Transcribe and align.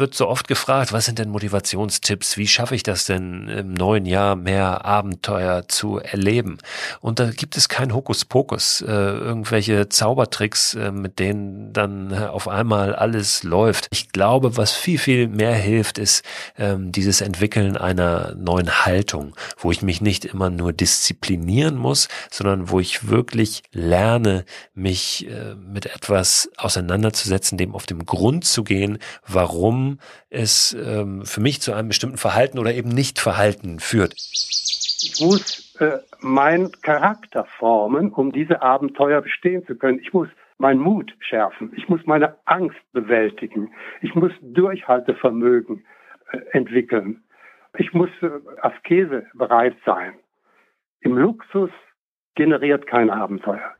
wird 0.00 0.14
so 0.14 0.26
oft 0.26 0.48
gefragt, 0.48 0.92
was 0.92 1.04
sind 1.04 1.20
denn 1.20 1.30
Motivationstipps? 1.30 2.36
Wie 2.36 2.48
schaffe 2.48 2.74
ich 2.74 2.82
das 2.82 3.04
denn 3.04 3.46
im 3.48 3.72
neuen 3.74 4.06
Jahr 4.06 4.34
mehr 4.34 4.84
Abenteuer 4.84 5.68
zu 5.68 5.98
erleben? 5.98 6.58
Und 7.00 7.20
da 7.20 7.30
gibt 7.30 7.56
es 7.56 7.68
kein 7.68 7.94
Hokuspokus, 7.94 8.80
äh, 8.80 8.90
irgendwelche 8.90 9.88
Zaubertricks, 9.88 10.74
äh, 10.74 10.90
mit 10.90 11.20
denen 11.20 11.72
dann 11.72 12.12
auf 12.12 12.48
einmal 12.48 12.94
alles 12.96 13.44
läuft. 13.44 13.86
Ich 13.92 14.10
glaube, 14.10 14.56
was 14.56 14.72
viel, 14.72 14.98
viel 14.98 15.28
mehr 15.28 15.54
hilft, 15.54 15.98
ist 15.98 16.24
ähm, 16.58 16.90
dieses 16.90 17.20
Entwickeln 17.20 17.76
einer 17.76 18.34
neuen 18.34 18.84
Haltung, 18.84 19.36
wo 19.58 19.70
ich 19.70 19.82
mich 19.82 20.00
nicht 20.00 20.24
immer 20.24 20.50
nur 20.50 20.72
disziplinieren 20.72 21.76
muss, 21.76 22.08
sondern 22.30 22.70
wo 22.70 22.80
ich 22.80 23.08
wirklich 23.08 23.62
lerne, 23.72 24.44
mich 24.74 25.28
äh, 25.28 25.54
mit 25.54 25.86
etwas 25.86 26.50
auseinanderzusetzen, 26.56 27.58
dem 27.58 27.74
auf 27.74 27.86
dem 27.86 28.06
Grund 28.06 28.44
zu 28.44 28.64
gehen, 28.64 28.98
warum 29.26 29.89
es 30.28 30.72
ähm, 30.72 31.24
für 31.24 31.40
mich 31.40 31.60
zu 31.60 31.72
einem 31.72 31.88
bestimmten 31.88 32.18
Verhalten 32.18 32.58
oder 32.58 32.74
eben 32.74 32.90
Nicht-Verhalten 32.90 33.80
führt. 33.80 34.14
Ich 34.14 35.20
muss 35.20 35.74
äh, 35.80 35.98
meinen 36.20 36.72
Charakter 36.82 37.46
formen, 37.58 38.12
um 38.12 38.32
diese 38.32 38.62
Abenteuer 38.62 39.22
bestehen 39.22 39.64
zu 39.66 39.74
können. 39.76 39.98
Ich 40.00 40.12
muss 40.12 40.28
meinen 40.58 40.80
Mut 40.80 41.14
schärfen. 41.20 41.72
Ich 41.76 41.88
muss 41.88 42.04
meine 42.04 42.36
Angst 42.44 42.80
bewältigen. 42.92 43.72
Ich 44.02 44.14
muss 44.14 44.32
Durchhaltevermögen 44.42 45.86
äh, 46.32 46.38
entwickeln. 46.52 47.24
Ich 47.78 47.92
muss 47.94 48.10
äh, 48.20 48.28
Askese 48.60 49.26
bereit 49.34 49.76
sein. 49.86 50.12
Im 51.00 51.16
Luxus 51.16 51.70
generiert 52.34 52.86
kein 52.86 53.08
Abenteuer. 53.08 53.74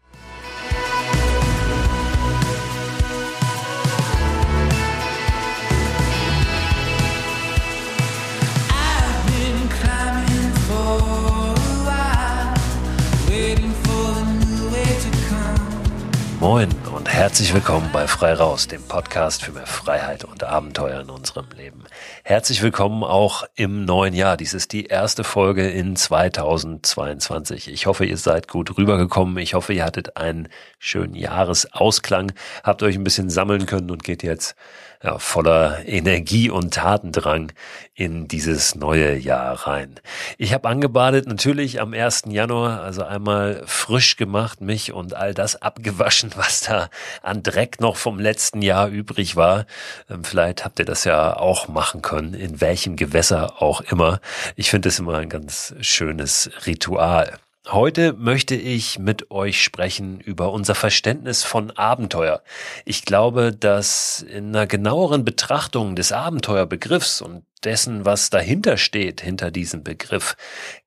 Moin 16.40 16.70
und 16.96 17.06
herzlich 17.12 17.52
willkommen 17.52 17.90
bei 17.92 18.06
Frei 18.06 18.32
Raus, 18.32 18.66
dem 18.66 18.82
Podcast 18.82 19.44
für 19.44 19.52
mehr 19.52 19.66
Freiheit 19.66 20.24
und 20.24 20.42
Abenteuer 20.42 21.02
in 21.02 21.10
unserem 21.10 21.44
Leben. 21.54 21.84
Herzlich 22.24 22.62
willkommen 22.62 23.04
auch 23.04 23.44
im 23.56 23.84
neuen 23.84 24.14
Jahr. 24.14 24.38
Dies 24.38 24.54
ist 24.54 24.72
die 24.72 24.86
erste 24.86 25.22
Folge 25.22 25.68
in 25.68 25.96
2022. 25.96 27.70
Ich 27.70 27.84
hoffe, 27.84 28.06
ihr 28.06 28.16
seid 28.16 28.48
gut 28.48 28.78
rübergekommen. 28.78 29.36
Ich 29.36 29.52
hoffe, 29.52 29.74
ihr 29.74 29.84
hattet 29.84 30.16
einen 30.16 30.48
schönen 30.78 31.14
Jahresausklang, 31.14 32.32
habt 32.64 32.82
euch 32.82 32.96
ein 32.96 33.04
bisschen 33.04 33.28
sammeln 33.28 33.66
können 33.66 33.90
und 33.90 34.02
geht 34.02 34.22
jetzt 34.22 34.56
ja, 35.02 35.18
voller 35.18 35.86
Energie 35.86 36.50
und 36.50 36.74
Tatendrang 36.74 37.52
in 37.94 38.28
dieses 38.28 38.74
neue 38.74 39.16
Jahr 39.16 39.66
rein. 39.66 39.94
Ich 40.36 40.52
habe 40.52 40.68
angebadet 40.68 41.26
natürlich 41.26 41.80
am 41.80 41.94
1. 41.94 42.24
Januar, 42.28 42.82
also 42.82 43.02
einmal 43.04 43.62
frisch 43.64 44.16
gemacht, 44.16 44.60
mich 44.60 44.92
und 44.92 45.14
all 45.14 45.32
das 45.32 45.60
abgewaschen, 45.62 46.29
was 46.36 46.60
da 46.60 46.88
an 47.22 47.42
Dreck 47.42 47.80
noch 47.80 47.96
vom 47.96 48.18
letzten 48.18 48.62
Jahr 48.62 48.88
übrig 48.88 49.36
war. 49.36 49.66
Ähm, 50.08 50.24
vielleicht 50.24 50.64
habt 50.64 50.78
ihr 50.78 50.84
das 50.84 51.04
ja 51.04 51.36
auch 51.36 51.68
machen 51.68 52.02
können, 52.02 52.34
in 52.34 52.60
welchem 52.60 52.96
Gewässer 52.96 53.62
auch 53.62 53.80
immer. 53.80 54.20
Ich 54.56 54.70
finde 54.70 54.88
es 54.88 54.98
immer 54.98 55.18
ein 55.18 55.28
ganz 55.28 55.74
schönes 55.80 56.50
Ritual. 56.66 57.38
Heute 57.72 58.14
möchte 58.14 58.56
ich 58.56 58.98
mit 58.98 59.30
euch 59.30 59.62
sprechen 59.62 60.18
über 60.18 60.50
unser 60.52 60.74
Verständnis 60.74 61.44
von 61.44 61.70
Abenteuer. 61.70 62.42
Ich 62.84 63.04
glaube, 63.04 63.52
dass 63.52 64.22
in 64.22 64.48
einer 64.48 64.66
genaueren 64.66 65.24
Betrachtung 65.24 65.94
des 65.94 66.10
Abenteuerbegriffs 66.10 67.20
und 67.20 67.44
dessen, 67.62 68.04
was 68.04 68.28
dahinter 68.28 68.76
steht, 68.76 69.20
hinter 69.20 69.52
diesem 69.52 69.84
Begriff, 69.84 70.36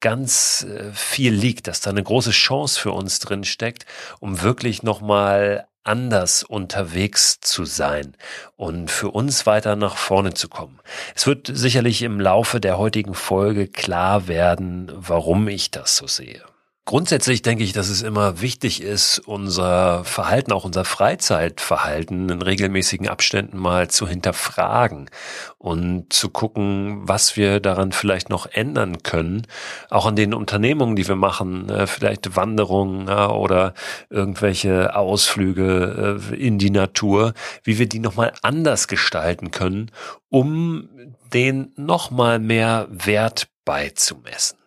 ganz 0.02 0.68
äh, 0.70 0.92
viel 0.92 1.34
liegt, 1.34 1.68
dass 1.68 1.80
da 1.80 1.90
eine 1.90 2.04
große 2.04 2.32
Chance 2.32 2.78
für 2.78 2.92
uns 2.92 3.20
drin 3.20 3.46
steckt, 3.46 3.86
um 4.20 4.42
wirklich 4.42 4.84
nochmal 4.84 5.68
anders 5.86 6.44
unterwegs 6.44 7.40
zu 7.40 7.64
sein 7.64 8.18
und 8.58 8.92
für 8.92 9.12
uns 9.12 9.46
weiter 9.46 9.78
nach 9.78 9.96
vorne 9.96 10.34
zu 10.34 10.50
kommen. 10.50 10.82
Es 11.16 11.28
wird 11.28 11.50
sicherlich 11.50 12.02
im 12.02 12.20
Laufe 12.20 12.60
der 12.60 12.78
heutigen 12.78 13.14
Folge 13.14 13.70
klar 13.70 14.28
werden, 14.28 14.92
warum 14.94 15.48
ich 15.48 15.72
das 15.72 15.96
so 15.96 16.08
sehe. 16.08 16.44
Grundsätzlich 16.86 17.42
denke 17.42 17.64
ich, 17.64 17.72
dass 17.72 17.88
es 17.88 18.02
immer 18.02 18.42
wichtig 18.42 18.82
ist, 18.84 19.20
unser 19.20 20.04
Verhalten, 20.04 20.52
auch 20.52 20.66
unser 20.66 20.84
Freizeitverhalten 20.84 22.28
in 22.28 22.42
regelmäßigen 22.42 23.08
Abständen 23.08 23.58
mal 23.58 23.90
zu 23.90 24.06
hinterfragen 24.06 25.10
und 25.58 26.12
zu 26.12 26.30
gucken, 26.30 27.08
was 27.08 27.38
wir 27.38 27.62
daran 27.62 27.94
vielleicht 27.94 28.30
noch 28.30 28.48
ändern 28.48 29.02
können. 29.02 29.48
Auch 29.90 30.06
an 30.06 30.18
den 30.18 30.34
Unternehmungen, 30.34 30.98
die 30.98 31.08
wir 31.08 31.16
machen, 31.16 31.70
äh, 31.70 31.88
vielleicht 31.88 32.36
Wanderungen 32.36 33.08
oder 33.08 33.74
irgendwelche 34.10 34.94
Ausflüge 34.94 36.20
äh, 36.32 36.36
in 36.36 36.58
die 36.58 36.70
Natur, 36.70 37.34
wie 37.64 37.80
wir 37.80 37.88
die 37.88 38.00
nochmal 38.00 38.34
anders 38.42 38.90
gestalten 38.90 39.52
können, 39.52 39.90
um 40.28 40.90
den 41.34 41.72
nochmal 41.78 42.40
mehr 42.40 42.88
Wert 42.92 43.48
beizumessen. 43.64 44.63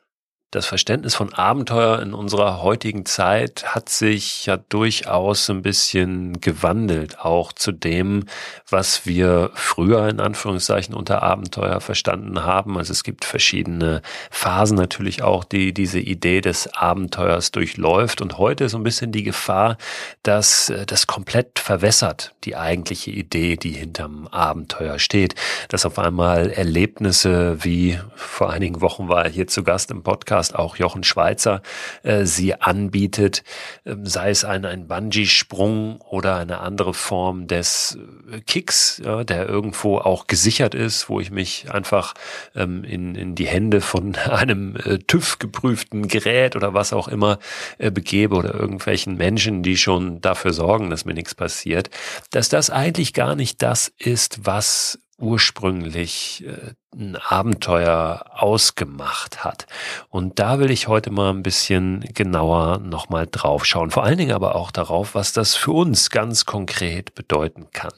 Das 0.56 0.64
Verständnis 0.64 1.14
von 1.14 1.34
Abenteuer 1.34 2.00
in 2.00 2.14
unserer 2.14 2.62
heutigen 2.62 3.04
Zeit 3.04 3.74
hat 3.74 3.90
sich 3.90 4.46
ja 4.46 4.56
durchaus 4.56 5.50
ein 5.50 5.60
bisschen 5.60 6.40
gewandelt, 6.40 7.20
auch 7.20 7.52
zu 7.52 7.72
dem, 7.72 8.24
was 8.66 9.04
wir 9.04 9.50
früher 9.52 10.08
in 10.08 10.18
Anführungszeichen 10.18 10.94
unter 10.94 11.22
Abenteuer 11.22 11.82
verstanden 11.82 12.42
haben. 12.44 12.78
Also 12.78 12.92
es 12.92 13.04
gibt 13.04 13.26
verschiedene 13.26 14.00
Phasen 14.30 14.78
natürlich 14.78 15.22
auch, 15.22 15.44
die 15.44 15.74
diese 15.74 16.00
Idee 16.00 16.40
des 16.40 16.72
Abenteuers 16.74 17.52
durchläuft. 17.52 18.22
Und 18.22 18.38
heute 18.38 18.64
ist 18.64 18.72
so 18.72 18.78
ein 18.78 18.82
bisschen 18.82 19.12
die 19.12 19.24
Gefahr, 19.24 19.76
dass 20.22 20.72
das 20.86 21.06
komplett 21.06 21.58
verwässert, 21.58 22.34
die 22.44 22.56
eigentliche 22.56 23.10
Idee, 23.10 23.58
die 23.58 23.72
hinterm 23.72 24.26
Abenteuer 24.28 24.98
steht. 24.98 25.34
Dass 25.68 25.84
auf 25.84 25.98
einmal 25.98 26.48
Erlebnisse 26.50 27.62
wie 27.62 28.00
vor 28.14 28.48
einigen 28.48 28.80
Wochen 28.80 29.10
war 29.10 29.26
er 29.26 29.30
hier 29.30 29.48
zu 29.48 29.62
Gast 29.62 29.90
im 29.90 30.02
Podcast, 30.02 30.45
Podcast 30.46 30.54
auch 30.54 30.76
Jochen 30.76 31.02
Schweizer 31.02 31.62
äh, 32.02 32.24
sie 32.24 32.60
anbietet, 32.60 33.42
ähm, 33.84 34.06
sei 34.06 34.30
es 34.30 34.44
ein, 34.44 34.64
ein 34.64 34.86
Bungee-Sprung 34.86 36.00
oder 36.00 36.36
eine 36.36 36.60
andere 36.60 36.94
Form 36.94 37.46
des 37.46 37.98
äh, 38.30 38.40
Kicks, 38.40 39.00
ja, 39.04 39.24
der 39.24 39.48
irgendwo 39.48 39.98
auch 39.98 40.26
gesichert 40.26 40.74
ist, 40.74 41.08
wo 41.08 41.20
ich 41.20 41.30
mich 41.30 41.70
einfach 41.70 42.14
ähm, 42.54 42.84
in, 42.84 43.14
in 43.14 43.34
die 43.34 43.46
Hände 43.46 43.80
von 43.80 44.14
einem 44.30 44.76
äh, 44.76 44.98
TÜV 44.98 45.38
geprüften 45.38 46.08
Gerät 46.08 46.56
oder 46.56 46.74
was 46.74 46.92
auch 46.92 47.08
immer 47.08 47.38
äh, 47.78 47.90
begebe 47.90 48.36
oder 48.36 48.54
irgendwelchen 48.54 49.16
Menschen, 49.16 49.62
die 49.62 49.76
schon 49.76 50.20
dafür 50.20 50.52
sorgen, 50.52 50.90
dass 50.90 51.04
mir 51.04 51.14
nichts 51.14 51.34
passiert, 51.34 51.90
dass 52.30 52.48
das 52.48 52.70
eigentlich 52.70 53.12
gar 53.12 53.34
nicht 53.34 53.62
das 53.62 53.92
ist, 53.98 54.46
was 54.46 54.98
ursprünglich 55.18 56.44
äh, 56.46 56.74
ein 56.98 57.16
Abenteuer 57.16 58.24
ausgemacht 58.32 59.44
hat. 59.44 59.66
Und 60.08 60.38
da 60.38 60.58
will 60.58 60.70
ich 60.70 60.88
heute 60.88 61.10
mal 61.10 61.30
ein 61.30 61.42
bisschen 61.42 62.00
genauer 62.14 62.78
nochmal 62.78 63.26
drauf 63.30 63.66
schauen. 63.66 63.90
Vor 63.90 64.04
allen 64.04 64.16
Dingen 64.16 64.32
aber 64.32 64.54
auch 64.54 64.70
darauf, 64.70 65.14
was 65.14 65.32
das 65.32 65.54
für 65.54 65.72
uns 65.72 66.10
ganz 66.10 66.46
konkret 66.46 67.14
bedeuten 67.14 67.68
kann. 67.72 67.92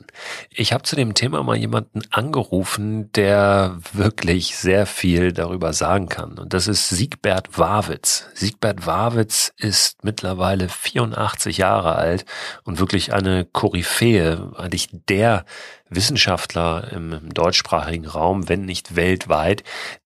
Ich 0.50 0.72
habe 0.72 0.82
zu 0.82 0.96
dem 0.96 1.14
Thema 1.14 1.42
mal 1.44 1.56
jemanden 1.56 2.00
angerufen, 2.10 3.12
der 3.12 3.78
wirklich 3.92 4.56
sehr 4.56 4.86
viel 4.86 5.32
darüber 5.32 5.72
sagen 5.72 6.08
kann. 6.08 6.38
Und 6.38 6.52
das 6.52 6.66
ist 6.66 6.88
Siegbert 6.88 7.56
Warwitz. 7.56 8.26
Siegbert 8.34 8.86
Warwitz 8.86 9.52
ist 9.58 10.02
mittlerweile 10.02 10.68
84 10.68 11.58
Jahre 11.58 11.94
alt 11.94 12.24
und 12.64 12.80
wirklich 12.80 13.12
eine 13.12 13.44
Koryphäe, 13.44 14.52
eigentlich 14.56 14.88
der 15.08 15.44
Wissenschaftler 15.90 16.92
im 16.92 17.28
deutschsprachigen 17.32 18.06
Raum, 18.06 18.48
wenn 18.48 18.64
nicht 18.64 18.87
weltweit, 18.94 19.64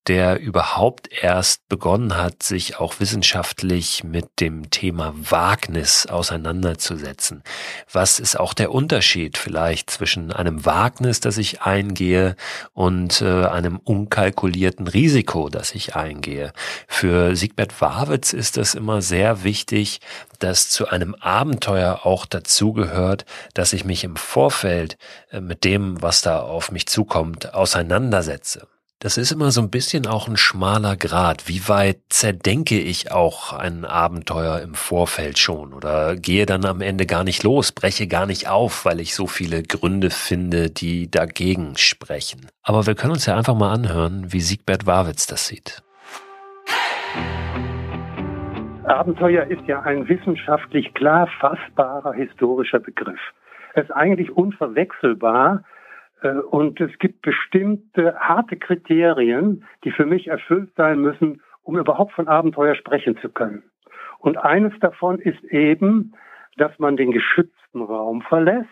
der 0.08 0.40
überhaupt 0.40 1.08
erst 1.22 1.68
begonnen 1.68 2.16
hat, 2.16 2.42
sich 2.42 2.80
auch 2.80 2.98
wissenschaftlich 2.98 4.02
mit 4.02 4.40
dem 4.40 4.70
Thema 4.70 5.14
Wagnis 5.16 6.06
auseinanderzusetzen. 6.06 7.44
Was 7.90 8.18
ist 8.18 8.38
auch 8.38 8.52
der 8.52 8.72
Unterschied 8.72 9.38
vielleicht 9.38 9.90
zwischen 9.90 10.32
einem 10.32 10.66
Wagnis, 10.66 11.20
das 11.20 11.38
ich 11.38 11.62
eingehe, 11.62 12.34
und 12.72 13.22
äh, 13.22 13.44
einem 13.46 13.78
unkalkulierten 13.78 14.88
Risiko, 14.88 15.48
das 15.48 15.72
ich 15.74 15.94
eingehe? 15.94 16.52
Für 16.88 17.36
Siegbert 17.36 17.80
Wawitz 17.80 18.32
ist 18.32 18.58
es 18.58 18.74
immer 18.74 19.02
sehr 19.02 19.44
wichtig, 19.44 20.00
dass 20.40 20.68
zu 20.68 20.88
einem 20.88 21.14
Abenteuer 21.14 22.00
auch 22.04 22.26
dazugehört, 22.26 23.24
dass 23.54 23.72
ich 23.72 23.84
mich 23.84 24.02
im 24.02 24.16
Vorfeld 24.16 24.96
äh, 25.30 25.40
mit 25.40 25.62
dem, 25.62 26.02
was 26.02 26.22
da 26.22 26.40
auf 26.40 26.72
mich 26.72 26.86
zukommt, 26.88 27.54
auseinandersetze 27.54 28.66
Das 29.02 29.18
ist 29.18 29.32
immer 29.32 29.50
so 29.50 29.60
ein 29.60 29.68
bisschen 29.68 30.06
auch 30.06 30.28
ein 30.28 30.36
schmaler 30.36 30.94
Grad. 30.94 31.48
Wie 31.48 31.68
weit 31.68 31.96
zerdenke 32.08 32.78
ich 32.78 33.10
auch 33.10 33.52
ein 33.52 33.84
Abenteuer 33.84 34.60
im 34.60 34.74
Vorfeld 34.74 35.40
schon 35.40 35.72
oder 35.72 36.14
gehe 36.14 36.46
dann 36.46 36.64
am 36.64 36.80
Ende 36.80 37.04
gar 37.04 37.24
nicht 37.24 37.42
los, 37.42 37.72
breche 37.72 38.06
gar 38.06 38.26
nicht 38.26 38.48
auf, 38.48 38.84
weil 38.84 39.00
ich 39.00 39.16
so 39.16 39.26
viele 39.26 39.64
Gründe 39.64 40.10
finde, 40.10 40.70
die 40.70 41.10
dagegen 41.10 41.76
sprechen. 41.78 42.46
Aber 42.62 42.86
wir 42.86 42.94
können 42.94 43.14
uns 43.14 43.26
ja 43.26 43.36
einfach 43.36 43.56
mal 43.56 43.72
anhören, 43.72 44.32
wie 44.32 44.38
Siegbert 44.38 44.86
Warwitz 44.86 45.26
das 45.26 45.48
sieht. 45.48 45.82
Abenteuer 48.84 49.46
ist 49.48 49.66
ja 49.66 49.82
ein 49.82 50.08
wissenschaftlich 50.08 50.94
klar 50.94 51.28
fassbarer 51.40 52.12
historischer 52.12 52.78
Begriff. 52.78 53.18
Es 53.74 53.82
ist 53.82 53.90
eigentlich 53.90 54.30
unverwechselbar 54.30 55.64
und 56.28 56.80
es 56.80 56.96
gibt 56.98 57.22
bestimmte 57.22 58.14
harte 58.18 58.56
Kriterien, 58.56 59.64
die 59.84 59.90
für 59.90 60.06
mich 60.06 60.28
erfüllt 60.28 60.70
sein 60.76 61.00
müssen, 61.00 61.42
um 61.62 61.78
überhaupt 61.78 62.12
von 62.12 62.28
Abenteuer 62.28 62.74
sprechen 62.74 63.16
zu 63.18 63.28
können. 63.28 63.64
Und 64.18 64.36
eines 64.38 64.72
davon 64.80 65.18
ist 65.18 65.42
eben, 65.44 66.14
dass 66.56 66.78
man 66.78 66.96
den 66.96 67.10
geschützten 67.10 67.82
Raum 67.82 68.22
verlässt, 68.22 68.68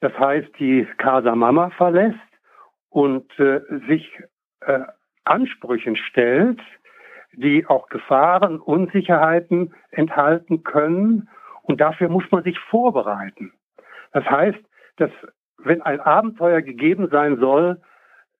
das 0.00 0.18
heißt 0.18 0.48
die 0.58 0.86
Casa 0.96 1.34
Mama 1.34 1.70
verlässt 1.70 2.18
und 2.88 3.38
äh, 3.38 3.60
sich 3.88 4.10
äh, 4.60 4.80
Ansprüchen 5.24 5.96
stellt, 5.96 6.60
die 7.32 7.66
auch 7.66 7.88
Gefahren, 7.88 8.58
Unsicherheiten 8.58 9.74
enthalten 9.90 10.64
können. 10.64 11.28
Und 11.62 11.80
dafür 11.80 12.08
muss 12.08 12.24
man 12.30 12.42
sich 12.42 12.58
vorbereiten. 12.58 13.52
Das 14.12 14.24
heißt, 14.24 14.58
dass 14.96 15.10
wenn 15.64 15.82
ein 15.82 16.00
Abenteuer 16.00 16.62
gegeben 16.62 17.08
sein 17.10 17.38
soll, 17.38 17.80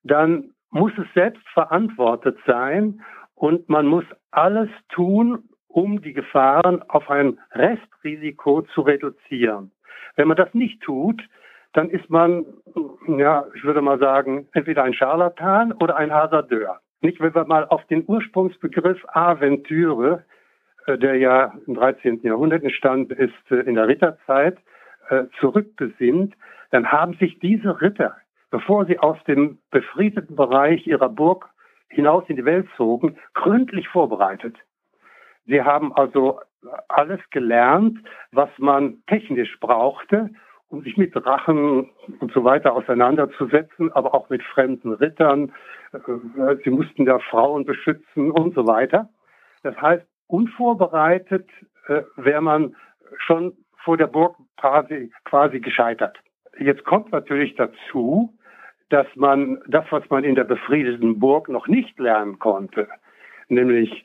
dann 0.02 0.52
muss 0.70 0.92
es 0.98 1.06
selbst 1.14 1.46
verantwortet 1.48 2.38
sein 2.46 3.02
und 3.34 3.68
man 3.68 3.86
muss 3.86 4.04
alles 4.30 4.68
tun, 4.90 5.48
um 5.68 6.02
die 6.02 6.12
Gefahren 6.12 6.82
auf 6.88 7.10
ein 7.10 7.38
Restrisiko 7.52 8.62
zu 8.62 8.82
reduzieren. 8.82 9.70
Wenn 10.16 10.28
man 10.28 10.36
das 10.36 10.52
nicht 10.54 10.82
tut, 10.82 11.22
dann 11.72 11.88
ist 11.90 12.10
man, 12.10 12.44
ja, 13.06 13.44
ich 13.54 13.62
würde 13.64 13.80
mal 13.80 13.98
sagen, 13.98 14.48
entweder 14.52 14.82
ein 14.82 14.94
Scharlatan 14.94 15.72
oder 15.72 15.96
ein 15.96 16.12
Hasardeur. 16.12 16.80
Nicht, 17.00 17.20
wenn 17.20 17.34
wir 17.34 17.44
mal 17.44 17.66
auf 17.66 17.84
den 17.86 18.04
Ursprungsbegriff 18.06 19.02
Aventüre, 19.08 20.24
äh, 20.86 20.98
der 20.98 21.16
ja 21.16 21.54
im 21.66 21.74
13. 21.74 22.20
Jahrhundert 22.22 22.62
entstanden 22.62 23.12
ist, 23.12 23.50
äh, 23.50 23.60
in 23.60 23.76
der 23.76 23.88
Ritterzeit, 23.88 24.58
äh, 25.10 25.24
zurückbesinnt, 25.38 26.34
dann 26.70 26.90
haben 26.90 27.14
sich 27.14 27.38
diese 27.40 27.80
Ritter, 27.80 28.16
bevor 28.50 28.86
sie 28.86 28.98
aus 28.98 29.18
dem 29.24 29.58
befriedeten 29.70 30.36
Bereich 30.36 30.86
ihrer 30.86 31.08
Burg 31.08 31.48
hinaus 31.88 32.24
in 32.28 32.36
die 32.36 32.44
Welt 32.44 32.68
zogen, 32.76 33.18
gründlich 33.34 33.88
vorbereitet. 33.88 34.56
Sie 35.46 35.62
haben 35.62 35.92
also 35.94 36.40
alles 36.88 37.20
gelernt, 37.30 37.98
was 38.32 38.50
man 38.58 39.02
technisch 39.08 39.58
brauchte, 39.60 40.30
um 40.68 40.82
sich 40.82 40.96
mit 40.96 41.14
Drachen 41.14 41.90
und 42.20 42.32
so 42.32 42.44
weiter 42.44 42.74
auseinanderzusetzen, 42.74 43.90
aber 43.92 44.14
auch 44.14 44.30
mit 44.30 44.42
fremden 44.42 44.92
Rittern. 44.92 45.52
Äh, 45.92 46.56
sie 46.62 46.70
mussten 46.70 47.04
da 47.04 47.18
Frauen 47.18 47.64
beschützen 47.64 48.30
und 48.30 48.54
so 48.54 48.66
weiter. 48.66 49.08
Das 49.64 49.76
heißt, 49.80 50.06
unvorbereitet 50.28 51.48
äh, 51.88 52.02
wäre 52.16 52.40
man 52.40 52.76
schon 53.18 53.56
vor 53.84 53.96
der 53.96 54.06
Burg 54.06 54.36
quasi, 54.56 55.10
quasi 55.24 55.60
gescheitert. 55.60 56.18
Jetzt 56.58 56.84
kommt 56.84 57.12
natürlich 57.12 57.54
dazu, 57.56 58.32
dass 58.90 59.06
man 59.14 59.60
das, 59.68 59.84
was 59.90 60.08
man 60.10 60.24
in 60.24 60.34
der 60.34 60.44
befriedeten 60.44 61.18
Burg 61.20 61.48
noch 61.48 61.68
nicht 61.68 61.98
lernen 61.98 62.38
konnte, 62.38 62.88
nämlich 63.48 64.04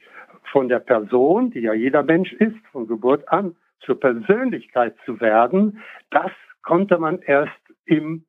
von 0.52 0.70
der 0.70 0.80
Person, 0.80 1.52
die 1.52 1.62
ja 1.62 1.74
jeder 1.74 2.04
Mensch 2.04 2.32
ist, 2.34 2.58
von 2.72 2.88
Geburt 2.88 3.28
an, 3.30 3.56
zur 3.80 4.00
Persönlichkeit 4.00 4.96
zu 5.06 5.20
werden, 5.20 5.82
das 6.12 6.32
konnte 6.62 6.98
man 6.98 7.20
erst 7.22 7.52
im 7.86 8.26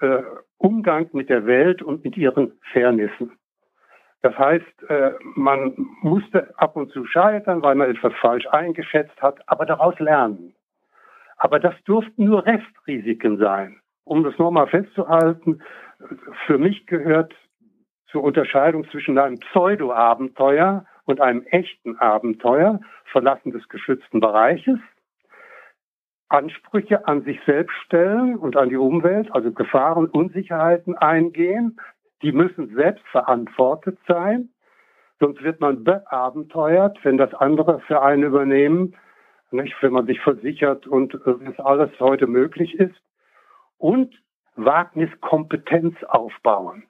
äh, 0.00 0.22
Umgang 0.58 1.08
mit 1.12 1.28
der 1.28 1.46
Welt 1.46 1.82
und 1.82 2.04
mit 2.04 2.16
ihren 2.16 2.52
Fairnissen. 2.72 3.32
Das 4.22 4.36
heißt, 4.36 4.82
äh, 4.88 5.12
man 5.34 5.74
musste 6.02 6.52
ab 6.58 6.76
und 6.76 6.92
zu 6.92 7.06
scheitern, 7.06 7.62
weil 7.62 7.74
man 7.74 7.90
etwas 7.90 8.12
falsch 8.20 8.46
eingeschätzt 8.48 9.20
hat, 9.22 9.40
aber 9.46 9.64
daraus 9.64 9.98
lernen. 9.98 10.54
Aber 11.40 11.58
das 11.58 11.74
durften 11.84 12.24
nur 12.24 12.44
Restrisiken 12.44 13.38
sein. 13.38 13.80
Um 14.04 14.22
das 14.24 14.36
nochmal 14.38 14.66
festzuhalten, 14.66 15.62
für 16.46 16.58
mich 16.58 16.86
gehört 16.86 17.34
zur 18.08 18.22
Unterscheidung 18.22 18.84
zwischen 18.90 19.16
einem 19.18 19.38
Pseudo-Abenteuer 19.38 20.84
und 21.06 21.20
einem 21.20 21.42
echten 21.44 21.96
Abenteuer, 21.96 22.80
Verlassen 23.04 23.52
des 23.52 23.66
geschützten 23.68 24.20
Bereiches, 24.20 24.78
Ansprüche 26.28 27.08
an 27.08 27.22
sich 27.22 27.40
selbst 27.46 27.74
stellen 27.86 28.36
und 28.36 28.56
an 28.56 28.68
die 28.68 28.76
Umwelt, 28.76 29.34
also 29.34 29.50
Gefahren, 29.50 30.06
Unsicherheiten 30.06 30.96
eingehen. 30.96 31.80
Die 32.22 32.32
müssen 32.32 32.74
selbst 32.74 33.04
verantwortet 33.08 33.98
sein. 34.06 34.50
Sonst 35.18 35.42
wird 35.42 35.60
man 35.60 35.84
beabenteuert, 35.84 36.98
wenn 37.02 37.16
das 37.16 37.32
andere 37.32 37.80
für 37.80 38.02
einen 38.02 38.24
übernehmen, 38.24 38.94
nicht? 39.52 39.74
wenn 39.80 39.92
man 39.92 40.06
sich 40.06 40.20
versichert 40.20 40.86
und 40.86 41.14
was 41.24 41.58
alles 41.60 41.90
heute 42.00 42.26
möglich 42.26 42.74
ist. 42.74 42.96
Und 43.78 44.14
Wagniskompetenz 44.56 46.02
aufbauen. 46.04 46.84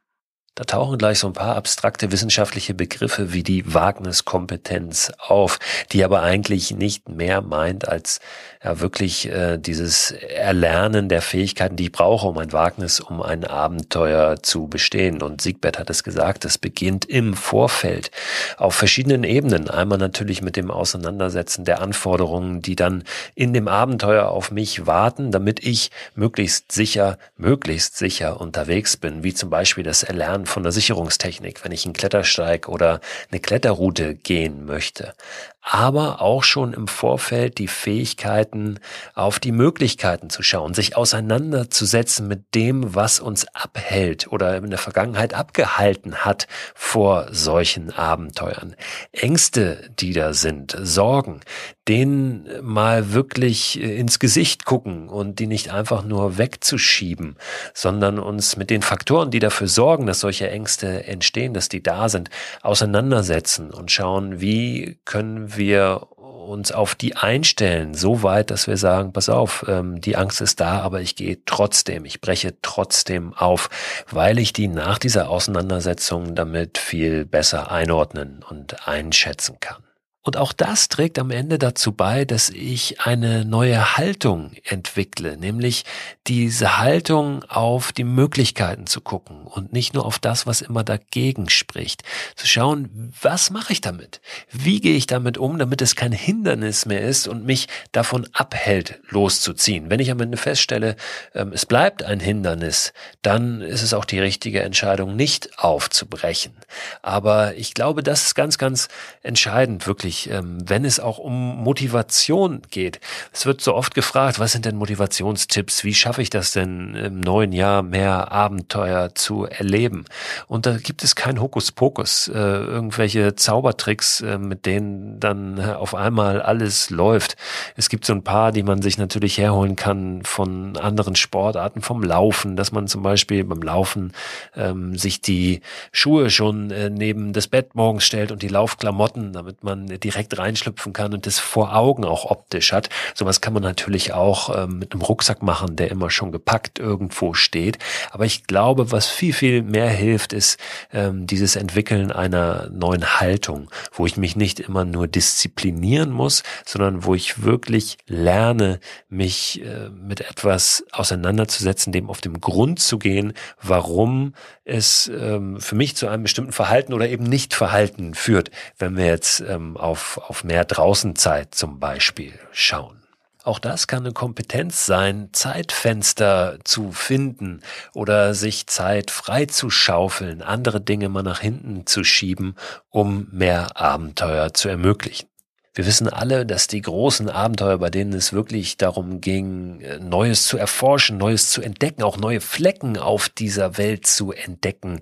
Da 0.56 0.64
tauchen 0.64 0.98
gleich 0.98 1.20
so 1.20 1.28
ein 1.28 1.32
paar 1.32 1.54
abstrakte 1.54 2.10
wissenschaftliche 2.10 2.74
Begriffe 2.74 3.32
wie 3.32 3.42
die 3.42 3.72
Wagniskompetenz 3.72 5.12
auf, 5.18 5.58
die 5.92 6.04
aber 6.04 6.22
eigentlich 6.22 6.72
nicht 6.72 7.08
mehr 7.08 7.40
meint 7.40 7.88
als 7.88 8.20
ja 8.62 8.78
wirklich 8.80 9.30
äh, 9.30 9.56
dieses 9.56 10.10
Erlernen 10.10 11.08
der 11.08 11.22
Fähigkeiten, 11.22 11.76
die 11.76 11.84
ich 11.84 11.92
brauche, 11.92 12.26
um 12.26 12.36
ein 12.36 12.52
Wagnis, 12.52 13.00
um 13.00 13.22
ein 13.22 13.44
Abenteuer 13.44 14.42
zu 14.42 14.66
bestehen. 14.66 15.22
Und 15.22 15.40
Siegbert 15.40 15.78
hat 15.78 15.88
es 15.88 16.04
gesagt, 16.04 16.44
es 16.44 16.58
beginnt 16.58 17.06
im 17.06 17.34
Vorfeld 17.34 18.10
auf 18.58 18.74
verschiedenen 18.74 19.24
Ebenen. 19.24 19.70
Einmal 19.70 19.98
natürlich 19.98 20.42
mit 20.42 20.56
dem 20.56 20.70
Auseinandersetzen 20.70 21.64
der 21.64 21.80
Anforderungen, 21.80 22.60
die 22.60 22.76
dann 22.76 23.04
in 23.34 23.54
dem 23.54 23.66
Abenteuer 23.66 24.28
auf 24.28 24.50
mich 24.50 24.86
warten, 24.86 25.30
damit 25.30 25.64
ich 25.64 25.90
möglichst 26.14 26.72
sicher, 26.72 27.16
möglichst 27.38 27.96
sicher 27.96 28.40
unterwegs 28.40 28.98
bin, 28.98 29.22
wie 29.22 29.32
zum 29.32 29.48
Beispiel 29.48 29.84
das 29.84 30.02
Erlernen 30.02 30.39
von 30.46 30.62
der 30.62 30.72
Sicherungstechnik, 30.72 31.64
wenn 31.64 31.72
ich 31.72 31.84
einen 31.84 31.94
Klettersteig 31.94 32.68
oder 32.68 33.00
eine 33.30 33.40
Kletterroute 33.40 34.14
gehen 34.14 34.64
möchte. 34.64 35.14
Aber 35.62 36.22
auch 36.22 36.42
schon 36.42 36.72
im 36.72 36.88
Vorfeld 36.88 37.58
die 37.58 37.68
Fähigkeiten, 37.68 38.80
auf 39.14 39.38
die 39.38 39.52
Möglichkeiten 39.52 40.30
zu 40.30 40.42
schauen, 40.42 40.74
sich 40.74 40.96
auseinanderzusetzen 40.96 42.26
mit 42.26 42.54
dem, 42.54 42.94
was 42.94 43.20
uns 43.20 43.46
abhält 43.54 44.32
oder 44.32 44.56
in 44.56 44.70
der 44.70 44.78
Vergangenheit 44.78 45.34
abgehalten 45.34 46.16
hat 46.16 46.46
vor 46.74 47.28
solchen 47.32 47.92
Abenteuern. 47.92 48.74
Ängste, 49.12 49.90
die 49.98 50.12
da 50.12 50.32
sind, 50.32 50.76
Sorgen, 50.80 51.40
denen 51.88 52.48
mal 52.62 53.12
wirklich 53.12 53.80
ins 53.80 54.20
Gesicht 54.20 54.64
gucken 54.64 55.08
und 55.08 55.40
die 55.40 55.46
nicht 55.46 55.70
einfach 55.72 56.04
nur 56.04 56.38
wegzuschieben, 56.38 57.36
sondern 57.74 58.18
uns 58.20 58.56
mit 58.56 58.70
den 58.70 58.82
Faktoren, 58.82 59.30
die 59.30 59.40
dafür 59.40 59.66
sorgen, 59.66 60.06
dass 60.06 60.20
solche 60.20 60.48
Ängste 60.48 61.04
entstehen, 61.04 61.52
dass 61.52 61.68
die 61.68 61.82
da 61.82 62.08
sind, 62.08 62.30
auseinandersetzen 62.62 63.70
und 63.70 63.90
schauen, 63.90 64.40
wie 64.40 65.00
können 65.04 65.49
wir 65.56 66.08
uns 66.18 66.72
auf 66.72 66.94
die 66.94 67.16
einstellen, 67.16 67.94
so 67.94 68.22
weit, 68.22 68.50
dass 68.50 68.66
wir 68.66 68.76
sagen, 68.76 69.12
pass 69.12 69.28
auf, 69.28 69.64
ähm, 69.68 70.00
die 70.00 70.16
Angst 70.16 70.40
ist 70.40 70.60
da, 70.60 70.80
aber 70.80 71.00
ich 71.00 71.14
gehe 71.14 71.38
trotzdem, 71.46 72.04
ich 72.04 72.20
breche 72.20 72.54
trotzdem 72.60 73.34
auf, 73.34 73.70
weil 74.10 74.38
ich 74.38 74.52
die 74.52 74.68
nach 74.68 74.98
dieser 74.98 75.30
Auseinandersetzung 75.30 76.34
damit 76.34 76.78
viel 76.78 77.24
besser 77.24 77.70
einordnen 77.70 78.44
und 78.48 78.88
einschätzen 78.88 79.58
kann. 79.60 79.82
Und 80.22 80.36
auch 80.36 80.52
das 80.52 80.88
trägt 80.88 81.18
am 81.18 81.30
Ende 81.30 81.58
dazu 81.58 81.92
bei, 81.92 82.26
dass 82.26 82.50
ich 82.50 83.00
eine 83.00 83.46
neue 83.46 83.96
Haltung 83.96 84.52
entwickle, 84.64 85.38
nämlich 85.38 85.84
diese 86.26 86.76
Haltung 86.76 87.42
auf 87.44 87.92
die 87.92 88.04
Möglichkeiten 88.04 88.86
zu 88.86 89.00
gucken 89.00 89.46
und 89.46 89.72
nicht 89.72 89.94
nur 89.94 90.04
auf 90.04 90.18
das, 90.18 90.46
was 90.46 90.60
immer 90.60 90.84
dagegen 90.84 91.48
spricht. 91.48 92.02
Zu 92.36 92.46
schauen, 92.46 93.12
was 93.22 93.48
mache 93.48 93.72
ich 93.72 93.80
damit? 93.80 94.20
Wie 94.50 94.82
gehe 94.82 94.94
ich 94.94 95.06
damit 95.06 95.38
um, 95.38 95.58
damit 95.58 95.80
es 95.80 95.96
kein 95.96 96.12
Hindernis 96.12 96.84
mehr 96.84 97.00
ist 97.00 97.26
und 97.26 97.46
mich 97.46 97.68
davon 97.92 98.28
abhält, 98.34 99.00
loszuziehen. 99.08 99.88
Wenn 99.88 100.00
ich 100.00 100.10
am 100.10 100.20
Ende 100.20 100.36
feststelle, 100.36 100.96
ähm, 101.34 101.52
es 101.54 101.64
bleibt 101.64 102.02
ein 102.02 102.20
Hindernis, 102.20 102.92
dann 103.22 103.62
ist 103.62 103.82
es 103.82 103.94
auch 103.94 104.04
die 104.04 104.20
richtige 104.20 104.62
Entscheidung, 104.62 105.16
nicht 105.16 105.58
aufzubrechen. 105.58 106.52
Aber 107.00 107.54
ich 107.54 107.72
glaube, 107.72 108.02
das 108.02 108.26
ist 108.26 108.34
ganz, 108.34 108.58
ganz 108.58 108.88
entscheidend, 109.22 109.86
wirklich 109.86 110.09
natürlich, 110.10 110.30
ähm, 110.30 110.58
wenn 110.68 110.84
es 110.84 111.00
auch 111.00 111.18
um 111.18 111.62
Motivation 111.62 112.62
geht. 112.70 113.00
Es 113.32 113.46
wird 113.46 113.60
so 113.60 113.74
oft 113.74 113.94
gefragt, 113.94 114.38
was 114.38 114.52
sind 114.52 114.64
denn 114.64 114.76
Motivationstipps? 114.76 115.84
Wie 115.84 115.94
schaffe 115.94 116.22
ich 116.22 116.30
das 116.30 116.52
denn 116.52 116.94
im 116.94 117.20
neuen 117.20 117.52
Jahr 117.52 117.82
mehr 117.82 118.32
Abenteuer 118.32 119.14
zu 119.14 119.44
erleben? 119.44 120.04
Und 120.46 120.66
da 120.66 120.76
gibt 120.76 121.04
es 121.04 121.14
kein 121.14 121.40
Hokuspokus, 121.40 122.28
äh, 122.28 122.38
irgendwelche 122.38 123.34
Zaubertricks, 123.34 124.20
äh, 124.22 124.38
mit 124.38 124.66
denen 124.66 125.20
dann 125.20 125.58
äh, 125.58 125.72
auf 125.72 125.94
einmal 125.94 126.42
alles 126.42 126.90
läuft. 126.90 127.36
Es 127.76 127.88
gibt 127.88 128.04
so 128.04 128.12
ein 128.12 128.24
paar, 128.24 128.52
die 128.52 128.62
man 128.62 128.82
sich 128.82 128.98
natürlich 128.98 129.38
herholen 129.38 129.76
kann 129.76 130.22
von 130.24 130.76
anderen 130.76 131.16
Sportarten, 131.16 131.82
vom 131.82 132.02
Laufen, 132.02 132.56
dass 132.56 132.72
man 132.72 132.88
zum 132.88 133.02
Beispiel 133.02 133.44
beim 133.44 133.62
Laufen 133.62 134.12
ähm, 134.56 134.96
sich 134.96 135.20
die 135.20 135.60
Schuhe 135.92 136.30
schon 136.30 136.68
neben 136.70 137.32
das 137.32 137.48
Bett 137.48 137.74
morgens 137.74 138.04
stellt 138.04 138.32
und 138.32 138.42
die 138.42 138.48
Laufklamotten, 138.48 139.32
damit 139.32 139.62
man 139.64 139.86
direkt 140.04 140.38
reinschlüpfen 140.38 140.92
kann 140.92 141.14
und 141.14 141.26
das 141.26 141.38
vor 141.38 141.76
Augen 141.76 142.04
auch 142.04 142.24
optisch 142.30 142.72
hat. 142.72 142.88
Sowas 143.14 143.40
kann 143.40 143.52
man 143.52 143.62
natürlich 143.62 144.12
auch 144.12 144.64
ähm, 144.64 144.78
mit 144.78 144.92
einem 144.92 145.02
Rucksack 145.02 145.42
machen, 145.42 145.76
der 145.76 145.90
immer 145.90 146.10
schon 146.10 146.32
gepackt 146.32 146.78
irgendwo 146.78 147.34
steht. 147.34 147.78
Aber 148.10 148.24
ich 148.24 148.44
glaube, 148.44 148.92
was 148.92 149.06
viel, 149.06 149.32
viel 149.32 149.62
mehr 149.62 149.88
hilft, 149.88 150.32
ist 150.32 150.58
ähm, 150.92 151.26
dieses 151.26 151.56
Entwickeln 151.56 152.12
einer 152.12 152.68
neuen 152.70 153.20
Haltung, 153.20 153.70
wo 153.92 154.06
ich 154.06 154.16
mich 154.16 154.36
nicht 154.36 154.60
immer 154.60 154.84
nur 154.84 155.06
disziplinieren 155.06 156.10
muss, 156.10 156.42
sondern 156.64 157.04
wo 157.04 157.14
ich 157.14 157.42
wirklich 157.42 157.98
lerne, 158.06 158.80
mich 159.08 159.62
äh, 159.62 159.88
mit 159.90 160.20
etwas 160.20 160.84
auseinanderzusetzen, 160.92 161.92
dem 161.92 162.08
auf 162.08 162.20
dem 162.20 162.40
Grund 162.40 162.80
zu 162.80 162.98
gehen, 162.98 163.32
warum 163.62 164.34
es 164.64 165.10
ähm, 165.14 165.60
für 165.60 165.74
mich 165.74 165.96
zu 165.96 166.08
einem 166.08 166.22
bestimmten 166.22 166.52
Verhalten 166.52 166.92
oder 166.92 167.08
eben 167.08 167.24
nicht 167.24 167.54
Verhalten 167.54 168.14
führt, 168.14 168.50
wenn 168.78 168.96
wir 168.96 169.06
jetzt 169.06 169.40
ähm, 169.40 169.76
auf, 169.90 170.18
auf 170.28 170.44
mehr 170.44 170.64
Draußenzeit 170.64 171.54
zum 171.54 171.80
Beispiel 171.80 172.38
schauen. 172.52 173.02
Auch 173.42 173.58
das 173.58 173.86
kann 173.86 174.04
eine 174.04 174.12
Kompetenz 174.12 174.86
sein, 174.86 175.30
Zeitfenster 175.32 176.58
zu 176.62 176.92
finden 176.92 177.62
oder 177.94 178.34
sich 178.34 178.66
Zeit 178.66 179.10
frei 179.10 179.46
zu 179.46 179.70
schaufeln, 179.70 180.42
andere 180.42 180.80
Dinge 180.80 181.08
mal 181.08 181.22
nach 181.22 181.40
hinten 181.40 181.86
zu 181.86 182.04
schieben, 182.04 182.54
um 182.90 183.28
mehr 183.32 183.80
Abenteuer 183.80 184.52
zu 184.52 184.68
ermöglichen. 184.68 185.26
Wir 185.72 185.86
wissen 185.86 186.08
alle, 186.08 186.44
dass 186.46 186.66
die 186.66 186.80
großen 186.80 187.28
Abenteuer, 187.28 187.78
bei 187.78 187.90
denen 187.90 188.12
es 188.12 188.32
wirklich 188.32 188.76
darum 188.76 189.20
ging, 189.20 189.80
äh, 189.82 190.00
Neues 190.00 190.42
zu 190.42 190.58
erforschen, 190.58 191.16
Neues 191.16 191.50
zu 191.50 191.62
entdecken, 191.62 192.02
auch 192.02 192.16
neue 192.16 192.40
Flecken 192.40 192.98
auf 192.98 193.28
dieser 193.28 193.78
Welt 193.78 194.04
zu 194.04 194.32
entdecken, 194.32 195.00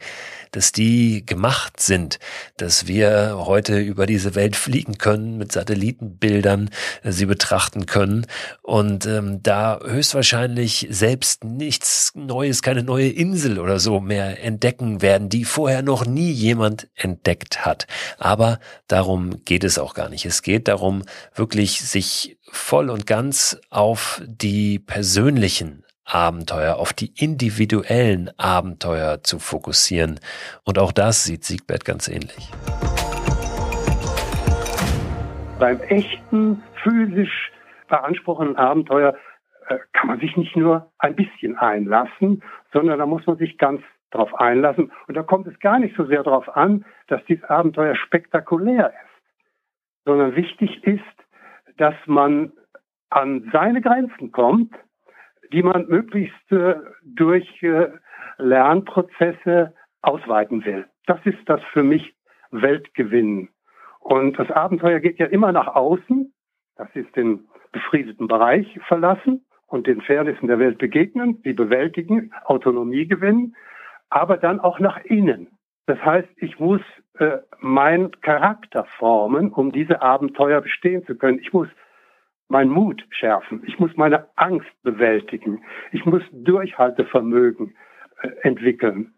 dass 0.50 0.72
die 0.72 1.24
gemacht 1.24 1.80
sind, 1.80 2.18
dass 2.58 2.86
wir 2.86 3.36
heute 3.46 3.78
über 3.78 4.04
diese 4.04 4.34
Welt 4.34 4.56
fliegen 4.56 4.98
können, 4.98 5.38
mit 5.38 5.52
Satellitenbildern 5.52 6.68
äh, 7.02 7.12
sie 7.12 7.24
betrachten 7.24 7.86
können 7.86 8.26
und 8.60 9.06
ähm, 9.06 9.42
da 9.42 9.80
höchstwahrscheinlich 9.82 10.86
selbst 10.90 11.44
nichts 11.44 12.12
Neues, 12.14 12.60
keine 12.60 12.82
neue 12.82 13.08
Insel 13.08 13.58
oder 13.58 13.78
so 13.78 14.00
mehr 14.00 14.44
entdecken 14.44 15.00
werden, 15.00 15.30
die 15.30 15.46
vorher 15.46 15.80
noch 15.80 16.04
nie 16.04 16.30
jemand 16.30 16.88
entdeckt 16.94 17.64
hat. 17.64 17.86
Aber 18.18 18.60
darum 18.86 19.46
geht 19.46 19.64
es 19.64 19.78
auch 19.78 19.94
gar 19.94 20.10
nicht. 20.10 20.26
Es 20.26 20.42
geht 20.42 20.57
darum, 20.66 21.04
wirklich 21.34 21.80
sich 21.80 22.38
voll 22.50 22.90
und 22.90 23.06
ganz 23.06 23.60
auf 23.70 24.20
die 24.26 24.78
persönlichen 24.80 25.84
Abenteuer, 26.04 26.76
auf 26.76 26.92
die 26.92 27.12
individuellen 27.16 28.30
Abenteuer 28.38 29.22
zu 29.22 29.38
fokussieren. 29.38 30.18
Und 30.64 30.78
auch 30.78 30.92
das 30.92 31.24
sieht 31.24 31.44
Siegbert 31.44 31.84
ganz 31.84 32.08
ähnlich. 32.08 32.50
Beim 35.58 35.80
echten, 35.80 36.62
physisch 36.82 37.52
beanspruchenden 37.88 38.56
Abenteuer 38.56 39.14
äh, 39.68 39.78
kann 39.92 40.08
man 40.08 40.20
sich 40.20 40.36
nicht 40.36 40.56
nur 40.56 40.90
ein 40.98 41.14
bisschen 41.14 41.56
einlassen, 41.58 42.42
sondern 42.72 42.98
da 42.98 43.06
muss 43.06 43.26
man 43.26 43.36
sich 43.36 43.58
ganz 43.58 43.82
drauf 44.10 44.34
einlassen. 44.34 44.90
Und 45.06 45.16
da 45.16 45.22
kommt 45.22 45.46
es 45.46 45.58
gar 45.60 45.78
nicht 45.78 45.96
so 45.96 46.06
sehr 46.06 46.22
darauf 46.22 46.48
an, 46.56 46.84
dass 47.08 47.24
dieses 47.26 47.44
Abenteuer 47.44 47.94
spektakulär 47.94 48.88
ist, 48.88 49.07
sondern 50.08 50.34
wichtig 50.34 50.82
ist, 50.84 51.02
dass 51.76 51.94
man 52.06 52.52
an 53.10 53.48
seine 53.52 53.80
Grenzen 53.80 54.32
kommt 54.32 54.74
die 55.52 55.62
man 55.62 55.86
möglichst 55.88 56.52
äh, 56.52 56.76
durch 57.04 57.62
äh, 57.62 57.88
Lernprozesse 58.38 59.74
ausweiten 60.02 60.64
will. 60.64 60.86
Das 61.06 61.18
ist 61.24 61.38
das 61.46 61.60
für 61.72 61.82
mich 61.82 62.14
Weltgewinn. 62.50 63.48
Und 64.00 64.38
das 64.38 64.50
Abenteuer 64.50 65.00
geht 65.00 65.18
ja 65.18 65.26
immer 65.26 65.52
nach 65.52 65.74
außen. 65.74 66.32
Das 66.76 66.88
ist 66.94 67.14
den 67.16 67.46
befriedeten 67.72 68.28
Bereich 68.28 68.78
verlassen 68.86 69.44
und 69.66 69.86
den 69.86 70.00
Fairnessen 70.00 70.48
der 70.48 70.58
Welt 70.58 70.78
begegnen, 70.78 71.40
sie 71.44 71.52
bewältigen, 71.52 72.32
Autonomie 72.44 73.06
gewinnen, 73.06 73.54
aber 74.08 74.38
dann 74.38 74.60
auch 74.60 74.78
nach 74.78 75.04
innen. 75.04 75.48
Das 75.88 76.04
heißt, 76.04 76.28
ich 76.36 76.60
muss 76.60 76.82
äh, 77.18 77.38
meinen 77.60 78.10
Charakter 78.20 78.84
formen, 78.98 79.50
um 79.50 79.72
diese 79.72 80.02
Abenteuer 80.02 80.60
bestehen 80.60 81.02
zu 81.06 81.16
können. 81.16 81.38
Ich 81.38 81.54
muss 81.54 81.68
meinen 82.48 82.70
Mut 82.70 83.02
schärfen. 83.08 83.62
Ich 83.66 83.78
muss 83.78 83.96
meine 83.96 84.28
Angst 84.36 84.68
bewältigen. 84.82 85.64
Ich 85.92 86.04
muss 86.04 86.22
Durchhaltevermögen 86.30 87.74
äh, 88.20 88.28
entwickeln 88.42 89.14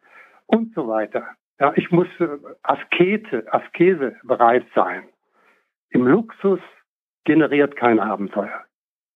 und 0.47 0.73
so 0.75 0.87
weiter. 0.87 1.27
Ja, 1.59 1.73
ich 1.75 1.91
muss 1.91 2.07
äh, 2.21 2.29
Askete, 2.63 3.53
Askese 3.53 4.15
bereit 4.23 4.65
sein. 4.73 5.03
Im 5.89 6.07
Luxus 6.07 6.61
generiert 7.25 7.75
kein 7.75 7.99
Abenteuer. 7.99 8.65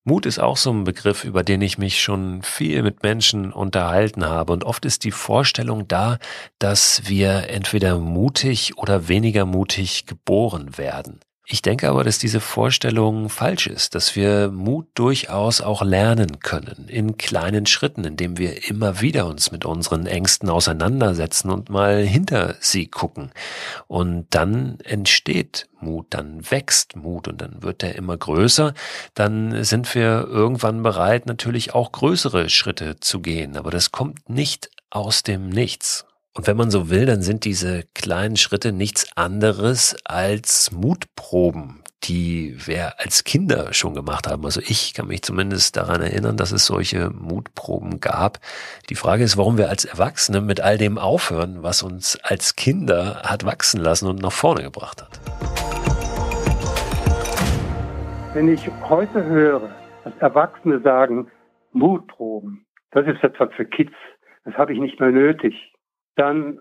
Mut 0.06 0.26
ist 0.26 0.38
auch 0.38 0.58
so 0.58 0.70
ein 0.70 0.84
Begriff, 0.84 1.25
über 1.25 1.42
den 1.42 1.62
ich 1.62 1.78
mich 1.78 2.02
schon 2.02 2.42
viel 2.42 2.82
mit 2.82 3.02
Menschen 3.02 3.50
unterhalten 3.50 4.26
habe. 4.26 4.52
Und 4.52 4.62
oft 4.62 4.84
ist 4.84 5.04
die 5.04 5.11
Vorstellung 5.11 5.88
da, 5.88 6.18
dass 6.58 7.08
wir 7.08 7.49
entweder 7.49 7.99
mutig 7.99 8.76
oder 8.76 9.08
weniger 9.08 9.46
mutig 9.46 10.04
geboren 10.04 10.76
werden. 10.76 11.20
Ich 11.46 11.60
denke 11.60 11.90
aber, 11.90 12.04
dass 12.04 12.16
diese 12.18 12.40
Vorstellung 12.40 13.28
falsch 13.28 13.66
ist, 13.66 13.94
dass 13.94 14.16
wir 14.16 14.50
Mut 14.50 14.86
durchaus 14.94 15.60
auch 15.60 15.82
lernen 15.82 16.40
können, 16.40 16.88
in 16.88 17.18
kleinen 17.18 17.66
Schritten, 17.66 18.04
indem 18.04 18.38
wir 18.38 18.70
immer 18.70 19.02
wieder 19.02 19.26
uns 19.26 19.52
mit 19.52 19.66
unseren 19.66 20.06
Ängsten 20.06 20.48
auseinandersetzen 20.48 21.50
und 21.50 21.68
mal 21.68 22.02
hinter 22.02 22.56
sie 22.60 22.86
gucken. 22.86 23.30
Und 23.88 24.26
dann 24.30 24.78
entsteht 24.84 25.68
Mut, 25.80 26.06
dann 26.10 26.50
wächst 26.50 26.96
Mut 26.96 27.28
und 27.28 27.42
dann 27.42 27.62
wird 27.62 27.82
er 27.82 27.94
immer 27.94 28.16
größer. 28.16 28.72
Dann 29.12 29.64
sind 29.64 29.94
wir 29.94 30.26
irgendwann 30.26 30.82
bereit, 30.82 31.26
natürlich 31.26 31.74
auch 31.74 31.92
größere 31.92 32.48
Schritte 32.48 33.00
zu 33.00 33.20
gehen. 33.20 33.58
Aber 33.58 33.70
das 33.70 33.92
kommt 33.92 34.30
nicht 34.30 34.70
aus 34.88 35.22
dem 35.22 35.50
Nichts. 35.50 36.06
Und 36.36 36.48
wenn 36.48 36.56
man 36.56 36.68
so 36.68 36.90
will, 36.90 37.06
dann 37.06 37.22
sind 37.22 37.44
diese 37.44 37.84
kleinen 37.94 38.34
Schritte 38.34 38.72
nichts 38.72 39.16
anderes 39.16 39.96
als 40.04 40.72
Mutproben, 40.72 41.84
die 42.02 42.56
wir 42.66 42.98
als 42.98 43.22
Kinder 43.22 43.72
schon 43.72 43.94
gemacht 43.94 44.26
haben. 44.26 44.44
Also 44.44 44.60
ich 44.60 44.94
kann 44.94 45.06
mich 45.06 45.22
zumindest 45.22 45.76
daran 45.76 46.02
erinnern, 46.02 46.36
dass 46.36 46.50
es 46.50 46.66
solche 46.66 47.10
Mutproben 47.10 48.00
gab. 48.00 48.40
Die 48.90 48.96
Frage 48.96 49.22
ist, 49.22 49.36
warum 49.36 49.58
wir 49.58 49.68
als 49.68 49.84
Erwachsene 49.84 50.40
mit 50.40 50.60
all 50.60 50.76
dem 50.76 50.98
aufhören, 50.98 51.62
was 51.62 51.84
uns 51.84 52.18
als 52.24 52.56
Kinder 52.56 53.22
hat 53.22 53.44
wachsen 53.44 53.80
lassen 53.80 54.08
und 54.08 54.20
nach 54.20 54.32
vorne 54.32 54.64
gebracht 54.64 55.02
hat. 55.02 55.20
Wenn 58.34 58.52
ich 58.52 58.68
heute 58.88 59.24
höre, 59.24 59.70
dass 60.02 60.14
Erwachsene 60.18 60.80
sagen, 60.80 61.30
Mutproben, 61.70 62.66
das 62.90 63.06
ist 63.06 63.22
etwas 63.22 63.50
für 63.54 63.66
Kids, 63.66 63.94
das 64.44 64.54
habe 64.54 64.72
ich 64.72 64.80
nicht 64.80 64.98
mehr 64.98 65.12
nötig 65.12 65.73
dann 66.16 66.59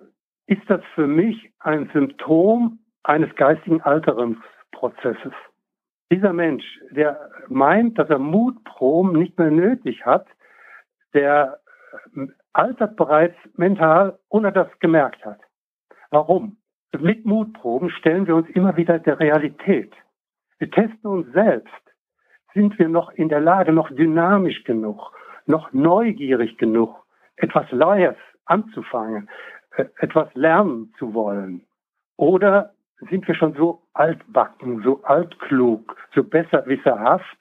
ist 0.47 0.61
das 0.67 0.81
für 0.95 1.07
mich 1.07 1.51
ein 1.59 1.89
Symptom 1.93 2.79
eines 3.03 3.33
geistigen 3.35 3.81
Alterungsprozesses. 3.81 5.33
Dieser 6.11 6.33
Mensch, 6.33 6.63
der 6.91 7.29
meint, 7.47 7.97
dass 7.97 8.09
er 8.09 8.19
Mutproben 8.19 9.13
nicht 9.13 9.37
mehr 9.37 9.51
nötig 9.51 10.05
hat, 10.05 10.27
der 11.13 11.59
altert 12.53 12.95
bereits 12.95 13.37
mental, 13.55 14.19
ohne 14.29 14.51
dass 14.51 14.67
er 14.67 14.77
gemerkt 14.79 15.25
hat. 15.25 15.39
Warum? 16.11 16.57
Mit 16.99 17.25
Mutproben 17.25 17.89
stellen 17.89 18.27
wir 18.27 18.35
uns 18.35 18.49
immer 18.49 18.77
wieder 18.77 18.99
der 18.99 19.19
Realität. 19.19 19.93
Wir 20.59 20.69
testen 20.69 21.09
uns 21.09 21.31
selbst. 21.33 21.73
Sind 22.53 22.77
wir 22.77 22.87
noch 22.87 23.11
in 23.11 23.29
der 23.29 23.41
Lage, 23.41 23.73
noch 23.73 23.89
dynamisch 23.89 24.63
genug, 24.63 25.11
noch 25.47 25.73
neugierig 25.73 26.59
genug, 26.59 26.95
etwas 27.37 27.71
Neues 27.71 28.15
anzufangen, 28.45 29.29
äh, 29.75 29.85
etwas 29.97 30.33
lernen 30.33 30.93
zu 30.97 31.13
wollen? 31.13 31.65
Oder 32.17 32.73
sind 33.09 33.27
wir 33.27 33.35
schon 33.35 33.53
so 33.53 33.81
altbacken, 33.93 34.81
so 34.83 35.03
altklug, 35.03 35.97
so 36.13 36.23
besserwisserhaft, 36.23 37.37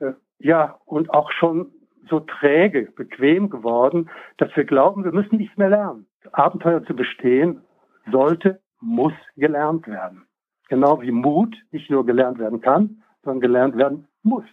äh, 0.00 0.12
ja, 0.38 0.78
und 0.84 1.10
auch 1.10 1.30
schon 1.32 1.72
so 2.08 2.20
träge, 2.20 2.92
bequem 2.94 3.50
geworden, 3.50 4.10
dass 4.36 4.54
wir 4.56 4.64
glauben, 4.64 5.04
wir 5.04 5.12
müssen 5.12 5.36
nichts 5.36 5.56
mehr 5.56 5.70
lernen. 5.70 6.06
Abenteuer 6.32 6.84
zu 6.84 6.94
bestehen 6.94 7.62
sollte, 8.10 8.60
muss 8.80 9.12
gelernt 9.36 9.86
werden. 9.86 10.26
Genau 10.68 11.00
wie 11.00 11.10
Mut 11.10 11.56
nicht 11.70 11.90
nur 11.90 12.06
gelernt 12.06 12.38
werden 12.38 12.60
kann, 12.60 13.02
sondern 13.22 13.40
gelernt 13.40 13.76
werden 13.76 14.08
muss. 14.22 14.44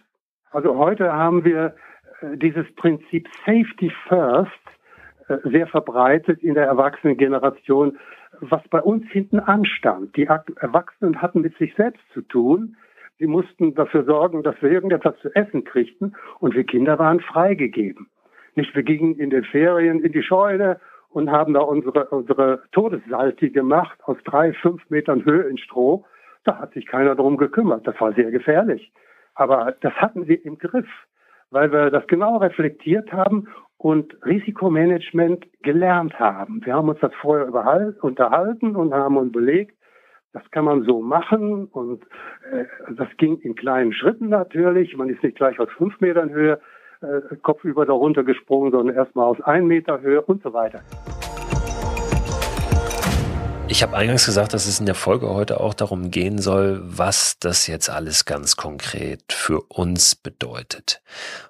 Also 0.50 0.76
heute 0.76 1.12
haben 1.12 1.44
wir 1.44 1.74
äh, 2.20 2.36
dieses 2.36 2.72
Prinzip 2.76 3.28
Safety 3.44 3.92
First 4.08 4.50
sehr 5.44 5.66
verbreitet 5.66 6.42
in 6.42 6.54
der 6.54 6.66
Erwachsenengeneration, 6.66 7.98
was 8.40 8.62
bei 8.68 8.80
uns 8.80 9.06
hinten 9.10 9.40
anstand. 9.40 10.16
Die 10.16 10.26
Erwachsenen 10.26 11.22
hatten 11.22 11.40
mit 11.40 11.56
sich 11.56 11.74
selbst 11.74 12.02
zu 12.12 12.22
tun. 12.22 12.76
Sie 13.18 13.26
mussten 13.26 13.74
dafür 13.74 14.04
sorgen, 14.04 14.42
dass 14.42 14.60
wir 14.60 14.70
irgendetwas 14.70 15.16
zu 15.20 15.34
essen 15.34 15.64
kriegten 15.64 16.16
und 16.40 16.54
wir 16.54 16.64
Kinder 16.64 16.98
waren 16.98 17.20
freigegeben. 17.20 18.08
Nicht, 18.56 18.74
wir 18.74 18.82
gingen 18.82 19.16
in 19.16 19.30
den 19.30 19.44
Ferien 19.44 20.02
in 20.02 20.12
die 20.12 20.22
Scheune 20.22 20.80
und 21.10 21.30
haben 21.30 21.54
da 21.54 21.60
unsere, 21.60 22.06
unsere 22.06 22.62
Todessalti 22.72 23.50
gemacht 23.50 23.98
aus 24.04 24.16
drei, 24.24 24.52
fünf 24.52 24.88
Metern 24.90 25.24
Höhe 25.24 25.44
in 25.44 25.58
Stroh. 25.58 26.04
Da 26.44 26.58
hat 26.58 26.72
sich 26.72 26.86
keiner 26.86 27.14
drum 27.14 27.36
gekümmert. 27.36 27.86
Das 27.86 27.98
war 28.00 28.12
sehr 28.12 28.30
gefährlich. 28.30 28.92
Aber 29.34 29.74
das 29.80 29.92
hatten 29.94 30.26
wir 30.26 30.44
im 30.44 30.58
Griff, 30.58 30.88
weil 31.50 31.72
wir 31.72 31.90
das 31.90 32.06
genau 32.08 32.38
reflektiert 32.38 33.12
haben 33.12 33.48
und 33.84 34.16
Risikomanagement 34.24 35.44
gelernt 35.62 36.18
haben. 36.18 36.64
Wir 36.64 36.72
haben 36.72 36.88
uns 36.88 37.00
das 37.00 37.12
vorher 37.20 37.48
unterhalten 38.00 38.76
und 38.76 38.94
haben 38.94 39.18
uns 39.18 39.28
überlegt, 39.28 39.76
das 40.32 40.42
kann 40.52 40.64
man 40.64 40.84
so 40.84 41.02
machen 41.02 41.66
und 41.66 42.02
äh, 42.50 42.64
das 42.96 43.08
ging 43.18 43.36
in 43.40 43.54
kleinen 43.54 43.92
Schritten 43.92 44.30
natürlich. 44.30 44.96
Man 44.96 45.10
ist 45.10 45.22
nicht 45.22 45.36
gleich 45.36 45.60
aus 45.60 45.68
fünf 45.76 46.00
Metern 46.00 46.30
Höhe 46.30 46.60
äh, 47.02 47.36
kopfüber 47.42 47.84
darunter 47.84 48.24
gesprungen, 48.24 48.72
sondern 48.72 48.96
erstmal 48.96 49.26
aus 49.26 49.40
ein 49.42 49.66
Meter 49.66 50.00
Höhe 50.00 50.22
und 50.22 50.42
so 50.42 50.54
weiter. 50.54 50.80
Ich 53.74 53.82
habe 53.82 53.96
eingangs 53.96 54.24
gesagt, 54.24 54.52
dass 54.52 54.66
es 54.66 54.78
in 54.78 54.86
der 54.86 54.94
Folge 54.94 55.30
heute 55.30 55.58
auch 55.58 55.74
darum 55.74 56.12
gehen 56.12 56.40
soll, 56.40 56.80
was 56.84 57.40
das 57.40 57.66
jetzt 57.66 57.90
alles 57.90 58.24
ganz 58.24 58.54
konkret 58.54 59.32
für 59.32 59.62
uns 59.62 60.14
bedeutet. 60.14 61.02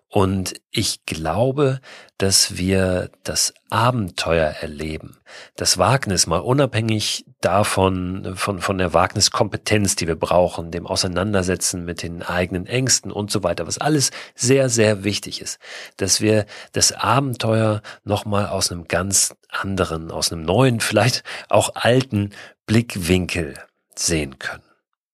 Und 0.09 0.55
ich 0.71 1.05
glaube, 1.05 1.81
dass 2.17 2.57
wir 2.57 3.11
das 3.25 3.53
Abenteuer 3.69 4.47
erleben, 4.47 5.19
das 5.57 5.77
Wagnis 5.77 6.27
mal 6.27 6.39
unabhängig 6.39 7.27
davon, 7.43 8.35
von, 8.37 8.61
von 8.61 8.79
der 8.79 8.95
Wagniskompetenz, 8.95 9.97
die 9.97 10.07
wir 10.07 10.15
brauchen, 10.17 10.71
dem 10.71 10.87
Auseinandersetzen 10.87 11.85
mit 11.85 12.03
den 12.03 12.23
eigenen 12.23 12.67
Ängsten 12.67 13.13
und 13.13 13.31
so 13.31 13.43
weiter, 13.43 13.67
was 13.67 13.77
alles 13.77 14.13
sehr, 14.35 14.71
sehr 14.71 15.05
wichtig 15.05 15.43
ist, 15.43 15.59
dass 15.99 16.23
wir 16.23 16.47
das 16.73 16.93
Abenteuer 16.93 17.83
nochmal 18.05 18.47
aus 18.47 18.73
einem 18.73 18.89
ganz 18.89 19.35
anderen, 19.55 20.11
aus 20.11 20.33
einem 20.33 20.45
neuen, 20.45 20.81
vielleicht 20.81 21.23
auch 21.49 21.75
alten 21.75 22.31
Blickwinkel 22.67 23.55
sehen 23.95 24.39
können. 24.39 24.63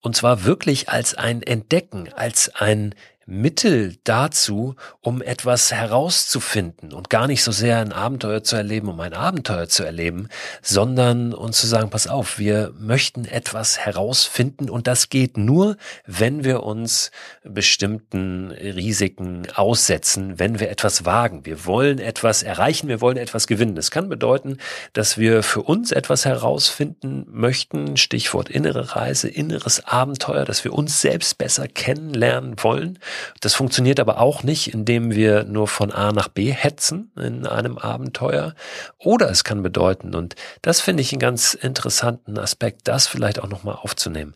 Und 0.01 0.17
zwar 0.17 0.45
wirklich 0.45 0.89
als 0.89 1.15
ein 1.15 1.43
Entdecken, 1.43 2.13
als 2.13 2.55
ein 2.55 2.95
Mittel 3.27 3.97
dazu, 4.05 4.75
um 5.01 5.23
etwas 5.23 5.73
herauszufinden 5.73 6.93
und 6.93 7.11
gar 7.11 7.27
nicht 7.27 7.45
so 7.45 7.53
sehr 7.53 7.79
ein 7.79 7.93
Abenteuer 7.93 8.43
zu 8.43 8.57
erleben, 8.57 8.89
um 8.89 8.99
ein 9.01 9.13
Abenteuer 9.13 9.69
zu 9.69 9.85
erleben, 9.85 10.29
sondern 10.63 11.33
uns 11.33 11.61
zu 11.61 11.67
sagen, 11.67 11.91
pass 11.91 12.07
auf, 12.07 12.39
wir 12.39 12.73
möchten 12.79 13.25
etwas 13.27 13.79
herausfinden 13.79 14.69
und 14.69 14.87
das 14.87 15.11
geht 15.11 15.37
nur, 15.37 15.77
wenn 16.07 16.45
wir 16.45 16.65
uns 16.65 17.13
bestimmten 17.45 18.51
Risiken 18.51 19.47
aussetzen, 19.55 20.39
wenn 20.39 20.59
wir 20.59 20.71
etwas 20.71 21.05
wagen. 21.05 21.47
Wir 21.47 21.67
wollen 21.67 21.99
etwas 21.99 22.43
erreichen, 22.43 22.89
wir 22.89 23.01
wollen 23.01 23.17
etwas 23.17 23.47
gewinnen. 23.47 23.77
Das 23.77 23.91
kann 23.91 24.09
bedeuten, 24.09 24.59
dass 24.93 25.19
wir 25.19 25.43
für 25.43 25.63
uns 25.63 25.93
etwas 25.93 26.25
herausfinden 26.25 27.27
möchten, 27.31 27.97
Stichwort 27.97 28.49
innere 28.49 28.97
Reise, 28.97 29.29
inneres 29.29 29.87
Abenteuer, 29.87 30.45
dass 30.45 30.65
wir 30.65 30.73
uns 30.73 31.01
selbst 31.01 31.39
besser 31.39 31.69
kennenlernen 31.69 32.57
wollen 32.63 32.99
das 33.41 33.55
funktioniert 33.55 34.01
aber 34.01 34.19
auch 34.19 34.43
nicht, 34.43 34.73
indem 34.73 35.13
wir 35.13 35.45
nur 35.45 35.69
von 35.69 35.93
A 35.93 36.13
nach 36.13 36.29
B 36.29 36.51
hetzen 36.51 37.13
in 37.17 37.47
einem 37.47 37.79
Abenteuer. 37.79 38.55
Oder 38.99 39.31
es 39.31 39.45
kann 39.45 39.63
bedeuten, 39.63 40.15
und 40.15 40.35
das 40.63 40.81
finde 40.81 41.03
ich 41.03 41.13
einen 41.13 41.21
ganz 41.21 41.55
interessanten 41.55 42.39
Aspekt, 42.39 42.89
das 42.89 43.07
vielleicht 43.07 43.41
auch 43.41 43.49
nochmal 43.49 43.77
aufzunehmen 43.77 44.35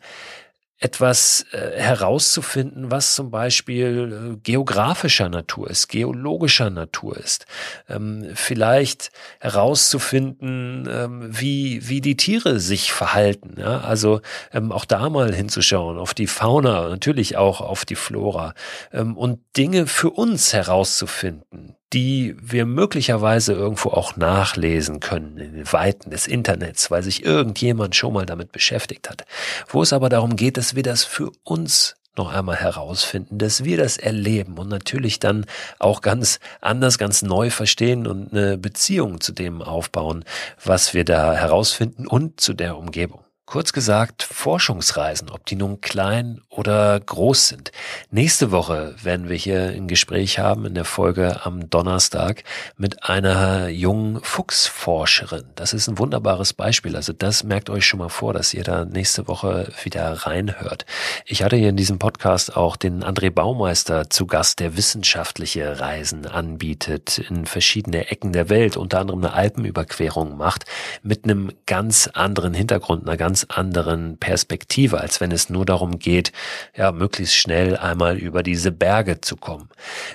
etwas 0.79 1.47
äh, 1.53 1.81
herauszufinden, 1.81 2.91
was 2.91 3.15
zum 3.15 3.31
Beispiel 3.31 4.35
äh, 4.35 4.37
geografischer 4.43 5.29
Natur 5.29 5.71
ist, 5.71 5.89
geologischer 5.89 6.69
Natur 6.69 7.17
ist. 7.17 7.47
Ähm, 7.89 8.31
vielleicht 8.35 9.11
herauszufinden, 9.41 10.89
ähm, 10.91 11.29
wie, 11.31 11.89
wie 11.89 12.01
die 12.01 12.17
Tiere 12.17 12.59
sich 12.59 12.93
verhalten. 12.93 13.55
Ja? 13.59 13.81
Also 13.81 14.21
ähm, 14.53 14.73
auch 14.73 14.85
da 14.85 15.09
mal 15.11 15.33
hinzuschauen, 15.33 15.97
auf 15.99 16.13
die 16.13 16.27
Fauna, 16.27 16.89
natürlich 16.89 17.37
auch 17.37 17.61
auf 17.61 17.85
die 17.85 17.95
Flora 17.95 18.55
ähm, 18.93 19.17
und 19.17 19.41
Dinge 19.57 19.87
für 19.87 20.11
uns 20.11 20.53
herauszufinden, 20.53 21.77
die 21.95 22.37
wir 22.43 22.67
möglicherweise 22.67 23.53
irgendwo 23.53 23.91
auch 23.91 24.17
nachlesen 24.17 24.99
können 24.99 25.39
in 25.39 25.53
den 25.55 25.73
Weiten 25.73 26.11
des 26.11 26.27
Internets, 26.27 26.91
weil 26.91 27.05
sich 27.05 27.25
irgendjemand 27.25 27.95
schon 27.95 28.13
mal 28.13 28.27
damit 28.27 28.51
beschäftigt 28.51 29.09
hat. 29.09 29.25
Wo 29.69 29.81
es 29.81 29.93
aber 29.93 30.09
darum 30.09 30.35
geht, 30.35 30.57
dass 30.57 30.75
wir 30.75 30.83
das 30.83 31.05
für 31.05 31.31
uns 31.45 31.97
noch 32.17 32.33
einmal 32.33 32.57
herausfinden, 32.57 33.39
dass 33.39 33.65
wir 33.65 33.77
das 33.77 33.97
erleben 33.97 34.59
und 34.59 34.69
natürlich 34.69 35.19
dann 35.19 35.47
auch 35.79 36.01
ganz 36.01 36.39
anders, 36.61 36.99
ganz 36.99 37.23
neu 37.23 37.51
verstehen 37.51 38.07
und 38.07 38.33
eine 38.33 38.59
Beziehung 38.59 39.21
zu 39.21 39.33
dem 39.33 39.63
aufbauen, 39.63 40.25
was 40.63 40.95
wir 40.95 41.05
da 41.05 41.35
herausfinden 41.35 42.07
und 42.07 42.41
zu 42.41 42.55
der 42.55 42.77
Umgebung. 42.77 43.24
Kurz 43.47 43.75
gesagt, 43.75 44.23
Forschungsreisen, 44.23 45.29
ob 45.29 45.45
die 45.45 45.55
nun 45.55 45.83
klein 45.83 46.41
oder 46.49 46.99
groß 46.99 47.49
sind. 47.49 47.73
Nächste 48.11 48.51
Woche 48.51 48.97
werden 49.03 49.29
wir 49.29 49.37
hier 49.37 49.69
ein 49.69 49.87
Gespräch 49.87 50.39
haben 50.39 50.65
in 50.65 50.75
der 50.75 50.87
Folge 50.87 51.45
am 51.45 51.69
Donnerstag 51.69 52.43
mit 52.79 53.05
einer 53.05 53.69
jungen 53.69 54.21
Fuchsforscherin. 54.23 55.45
Das 55.57 55.75
ist 55.75 55.89
ein 55.89 55.99
wunderbares 55.99 56.55
Beispiel. 56.55 56.97
Also 56.97 57.13
das 57.13 57.45
merkt 57.45 57.69
euch 57.69 57.85
schon 57.85 57.99
mal 57.99 58.09
vor, 58.09 58.33
dass 58.33 58.55
ihr 58.55 58.65
da 58.65 58.87
nächste 58.87 59.29
Woche 59.29 59.71
wieder 59.85 60.11
reinhört. 60.11 60.87
Ich 61.27 61.43
hatte 61.43 61.57
hier 61.57 61.69
in 61.69 61.77
diesem 61.77 61.99
Podcast 61.99 62.57
auch 62.57 62.77
den 62.77 63.05
André 63.05 63.31
Baumeister 63.31 64.09
zu 64.09 64.27
Gast, 64.27 64.59
der 64.59 64.77
wissenschaftliche 64.79 65.81
Reisen 65.81 66.27
anbietet 66.27 67.19
in 67.19 67.45
verschiedene 67.45 68.11
Ecken 68.11 68.33
der 68.33 68.49
Welt, 68.49 68.79
unter 68.79 69.01
anderem 69.01 69.23
eine 69.23 69.35
Alpenüberquerung 69.35 70.39
macht, 70.39 70.65
mit 71.03 71.25
einem 71.25 71.53
ganz 71.67 72.09
anderen 72.15 72.55
Hintergrund, 72.55 73.07
einer 73.07 73.19
ganz 73.19 73.34
ganz 73.35 73.47
anderen 73.49 74.17
Perspektive, 74.19 75.01
als 75.01 75.21
wenn 75.21 75.33
es 75.33 75.51
nur 75.51 75.67
darum 75.67 75.99
geht, 75.99 76.31
ja, 76.77 76.93
möglichst 76.93 77.35
schnell 77.35 77.77
einmal 77.77 78.17
über 78.17 78.45
diese 78.45 78.71
Berge 78.71 79.23
zu 79.23 79.35
kommen, 79.35 79.71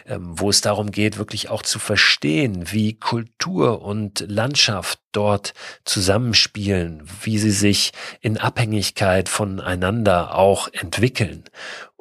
ähm, 0.06 0.40
wo 0.40 0.50
es 0.50 0.62
darum 0.62 0.90
geht, 0.90 1.18
wirklich 1.18 1.50
auch 1.50 1.62
zu 1.62 1.80
verstehen, 1.80 2.72
wie 2.72 2.94
Kultur 2.94 3.82
und 3.82 4.24
Landschaft 4.26 5.00
dort 5.12 5.54
zusammenspielen, 5.84 7.04
wie 7.24 7.40
sie 7.40 7.52
sich 7.52 7.92
in 8.22 8.38
Abhängigkeit 8.38 9.28
voneinander 9.28 10.36
auch 10.36 10.70
entwickeln 10.72 11.44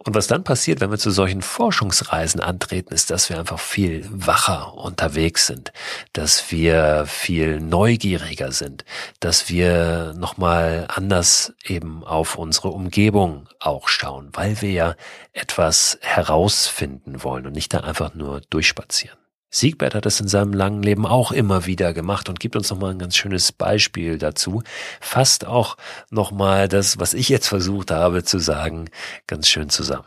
und 0.04 0.14
was 0.14 0.28
dann 0.28 0.44
passiert, 0.44 0.80
wenn 0.80 0.92
wir 0.92 0.98
zu 0.98 1.10
solchen 1.10 1.42
Forschungsreisen 1.42 2.40
antreten, 2.40 2.94
ist, 2.94 3.10
dass 3.10 3.28
wir 3.28 3.38
einfach 3.38 3.58
viel 3.58 4.06
wacher 4.10 4.74
unterwegs 4.74 5.46
sind, 5.46 5.72
dass 6.12 6.52
wir 6.52 7.04
viel 7.06 7.60
neugieriger 7.60 8.52
sind, 8.52 8.84
dass 9.18 9.48
wir 9.48 10.14
nochmal 10.16 10.86
anders 10.88 11.52
eben 11.64 12.04
auf 12.04 12.36
unsere 12.36 12.68
Umgebung 12.68 13.48
auch 13.58 13.88
schauen, 13.88 14.30
weil 14.34 14.62
wir 14.62 14.70
ja 14.70 14.94
etwas 15.32 15.98
herausfinden 16.00 17.24
wollen 17.24 17.46
und 17.46 17.52
nicht 17.52 17.74
da 17.74 17.80
einfach 17.80 18.14
nur 18.14 18.40
durchspazieren. 18.50 19.18
Siegbert 19.50 19.94
hat 19.94 20.04
es 20.04 20.20
in 20.20 20.28
seinem 20.28 20.52
langen 20.52 20.82
Leben 20.82 21.06
auch 21.06 21.32
immer 21.32 21.64
wieder 21.64 21.94
gemacht 21.94 22.28
und 22.28 22.38
gibt 22.38 22.54
uns 22.54 22.70
nochmal 22.70 22.90
ein 22.90 22.98
ganz 22.98 23.16
schönes 23.16 23.50
Beispiel 23.50 24.18
dazu. 24.18 24.62
Fasst 25.00 25.46
auch 25.46 25.76
nochmal 26.10 26.68
das, 26.68 27.00
was 27.00 27.14
ich 27.14 27.30
jetzt 27.30 27.48
versucht 27.48 27.90
habe 27.90 28.22
zu 28.24 28.38
sagen, 28.38 28.90
ganz 29.26 29.48
schön 29.48 29.70
zusammen. 29.70 30.04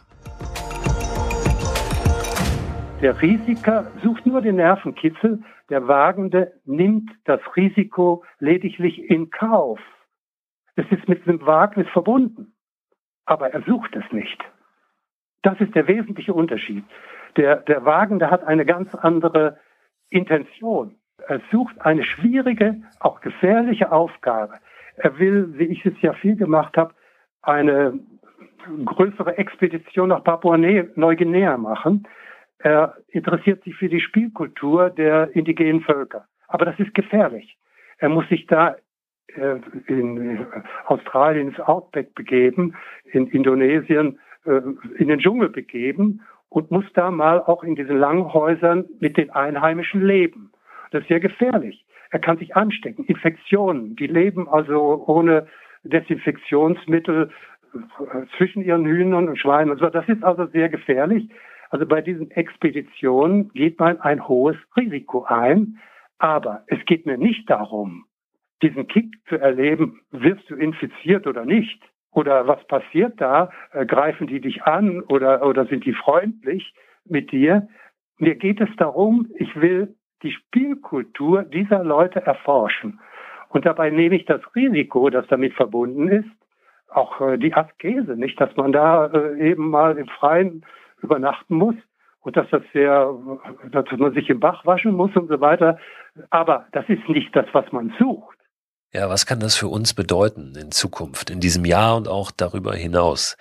Der 3.02 3.20
Risiker 3.20 3.92
sucht 4.04 4.28
nur 4.28 4.42
den 4.42 4.58
Nervenkitzel, 4.58 5.42
der 5.72 5.88
Wagende 5.88 6.54
nimmt 6.66 7.10
das 7.26 7.40
Risiko 7.56 8.24
lediglich 8.40 9.00
in 9.10 9.32
Kauf. 9.32 9.80
Es 10.76 10.86
ist 10.92 11.10
mit 11.10 11.28
einem 11.28 11.44
Wagnis 11.48 11.88
verbunden, 11.94 12.54
aber 13.26 13.52
er 13.52 13.64
sucht 13.64 13.96
es 13.96 14.04
nicht. 14.12 14.38
Das 15.42 15.60
ist 15.60 15.74
der 15.74 15.88
wesentliche 15.88 16.34
Unterschied. 16.34 16.84
Der, 17.38 17.58
der 17.58 17.86
Wagende 17.86 18.30
hat 18.30 18.44
eine 18.44 18.66
ganz 18.66 18.94
andere 18.96 19.58
Intention. 20.10 20.96
Er 21.28 21.42
sucht 21.52 21.80
eine 21.82 22.04
schwierige, 22.04 22.82
auch 23.00 23.22
gefährliche 23.22 23.92
Aufgabe. 23.92 24.56
Er 24.98 25.18
will, 25.20 25.58
wie 25.58 25.66
ich 25.66 25.86
es 25.86 25.94
ja 26.02 26.14
viel 26.14 26.36
gemacht 26.36 26.78
habe, 26.78 26.94
eine 27.42 28.00
größere 28.86 29.38
Expedition 29.38 30.10
nach 30.10 30.24
Papua-Neuguinea 30.24 31.58
machen. 31.58 32.08
Er 32.60 32.98
interessiert 33.08 33.64
sich 33.64 33.76
für 33.76 33.90
die 33.90 34.02
Spielkultur 34.02 34.90
der 34.90 35.36
indigenen 35.36 35.82
Völker. 35.82 36.26
Aber 36.48 36.66
das 36.66 36.80
ist 36.80 36.94
gefährlich. 36.94 37.58
Er 37.98 38.10
muss 38.10 38.28
sich 38.30 38.46
da 38.48 38.76
äh, 39.28 39.60
in 39.88 40.46
Australien 40.86 41.50
ins 41.50 41.60
Outback 41.60 42.14
begeben, 42.14 42.76
in 43.06 43.28
Indonesien 43.28 44.20
äh, 44.46 44.62
in 44.98 45.08
den 45.08 45.20
Dschungel 45.20 45.50
begeben 45.50 46.22
und 46.52 46.70
muss 46.70 46.84
da 46.94 47.12
mal 47.12 47.40
auch 47.40 47.64
in 47.64 47.76
diesen 47.76 47.98
Langhäusern 47.98 48.86
mit 49.00 49.16
den 49.16 49.30
Einheimischen 49.30 50.06
leben. 50.06 50.52
Das 50.92 51.02
ist 51.02 51.08
sehr 51.08 51.22
gefährlich. 51.22 51.86
Er 52.10 52.20
kann 52.20 52.38
sich 52.38 52.58
anstecken, 52.58 53.06
Infektionen. 53.06 53.96
Die 53.96 54.08
leben 54.08 54.50
also 54.50 55.06
ohne 55.08 55.48
Desinfektionsmittel 55.84 57.32
äh, 57.74 57.78
zwischen 58.38 58.64
ihren 58.64 58.86
Hühnern 58.86 59.30
und 59.30 59.40
Schweinen 59.40 59.72
und 59.72 59.80
so. 59.80 59.90
Das 59.90 60.08
ist 60.10 60.24
also 60.26 60.46
sehr 60.48 60.68
gefährlich. 60.68 61.30
Also 61.70 61.86
bei 61.86 62.02
diesen 62.02 62.30
Expeditionen 62.32 63.54
geht 63.54 63.80
man 63.80 64.02
ein 64.02 64.28
hohes 64.28 64.58
Risiko 64.76 65.24
ein. 65.24 65.80
Aber 66.20 66.66
es 66.68 66.84
geht 66.86 67.06
mir 67.06 67.18
nicht 67.18 67.50
darum, 67.50 68.04
diesen 68.62 68.88
Kick 68.88 69.16
zu 69.30 69.38
erleben, 69.38 70.02
wirst 70.12 70.50
du 70.50 70.56
infiziert 70.56 71.28
oder 71.28 71.46
nicht? 71.46 71.82
Oder 72.14 72.48
was 72.48 72.64
passiert 72.68 73.20
da? 73.22 73.50
Äh, 73.72 73.86
greifen 73.86 74.28
die 74.28 74.42
dich 74.42 74.64
an 74.64 75.02
oder, 75.02 75.46
oder 75.46 75.66
sind 75.66 75.86
die 75.86 75.94
freundlich 75.94 76.74
mit 77.06 77.32
dir? 77.32 77.68
Mir 78.18 78.36
geht 78.36 78.62
es 78.62 78.70
darum, 78.78 79.28
ich 79.36 79.56
will 79.56 79.96
die 80.24 80.32
Spielkultur 80.32 81.44
dieser 81.44 81.84
Leute 81.84 82.26
erforschen. 82.26 83.00
Und 83.50 83.66
dabei 83.66 83.90
nehme 83.90 84.16
ich 84.16 84.26
das 84.26 84.42
Risiko, 84.56 85.10
das 85.10 85.26
damit 85.28 85.54
verbunden 85.54 86.08
ist, 86.08 86.30
auch 86.90 87.22
äh, 87.22 87.38
die 87.38 87.54
Askese, 87.54 88.16
nicht, 88.16 88.40
dass 88.40 88.56
man 88.56 88.72
da 88.72 89.08
äh, 89.08 89.52
eben 89.52 89.70
mal 89.70 89.98
im 89.98 90.08
Freien 90.08 90.66
übernachten 91.02 91.56
muss 91.56 91.76
und 92.22 92.38
dass 92.38 92.50
das 92.50 92.62
sehr, 92.74 93.14
dass 93.72 93.86
man 93.98 94.14
sich 94.14 94.30
im 94.30 94.40
Bach 94.40 94.66
waschen 94.66 94.94
muss 94.94 95.16
und 95.16 95.28
so 95.28 95.40
weiter. 95.42 95.80
Aber 96.30 96.68
das 96.72 96.88
ist 96.90 97.08
nicht 97.10 97.36
das, 97.36 97.46
was 97.54 97.72
man 97.72 97.94
sucht. 97.98 98.38
Ja, 98.94 99.08
was 99.08 99.26
kann 99.26 99.40
das 99.40 99.56
für 99.56 99.70
uns 99.70 99.94
bedeuten 99.94 100.54
in 100.56 100.74
Zukunft, 100.74 101.30
in 101.30 101.40
diesem 101.40 101.64
Jahr 101.64 101.96
und 101.96 102.10
auch 102.10 102.30
darüber 102.30 102.76
hinaus? 102.76 103.38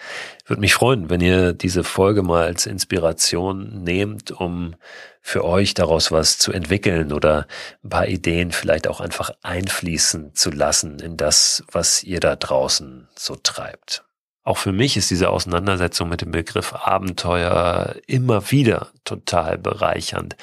Würde 0.46 0.60
mich 0.60 0.74
freuen, 0.74 1.10
wenn 1.10 1.20
ihr 1.20 1.54
diese 1.54 1.82
Folge 1.82 2.22
mal 2.22 2.44
als 2.44 2.66
Inspiration 2.66 3.82
nehmt, 3.82 4.30
um 4.30 4.76
für 5.20 5.44
euch 5.44 5.74
daraus 5.74 6.12
was 6.12 6.38
zu 6.38 6.52
entwickeln 6.52 7.12
oder 7.12 7.48
ein 7.82 7.90
paar 7.90 8.06
Ideen 8.06 8.52
vielleicht 8.52 8.86
auch 8.86 9.00
einfach 9.00 9.32
einfließen 9.42 10.36
zu 10.36 10.50
lassen 10.50 11.00
in 11.00 11.16
das, 11.16 11.64
was 11.72 12.04
ihr 12.04 12.20
da 12.20 12.36
draußen 12.36 13.08
so 13.16 13.34
treibt. 13.34 14.04
Auch 14.42 14.56
für 14.56 14.72
mich 14.72 14.96
ist 14.96 15.10
diese 15.10 15.28
Auseinandersetzung 15.28 16.08
mit 16.08 16.22
dem 16.22 16.30
Begriff 16.30 16.72
Abenteuer 16.72 17.96
immer 18.06 18.50
wieder 18.50 18.88
total 19.04 19.58
bereichernd, 19.58 20.36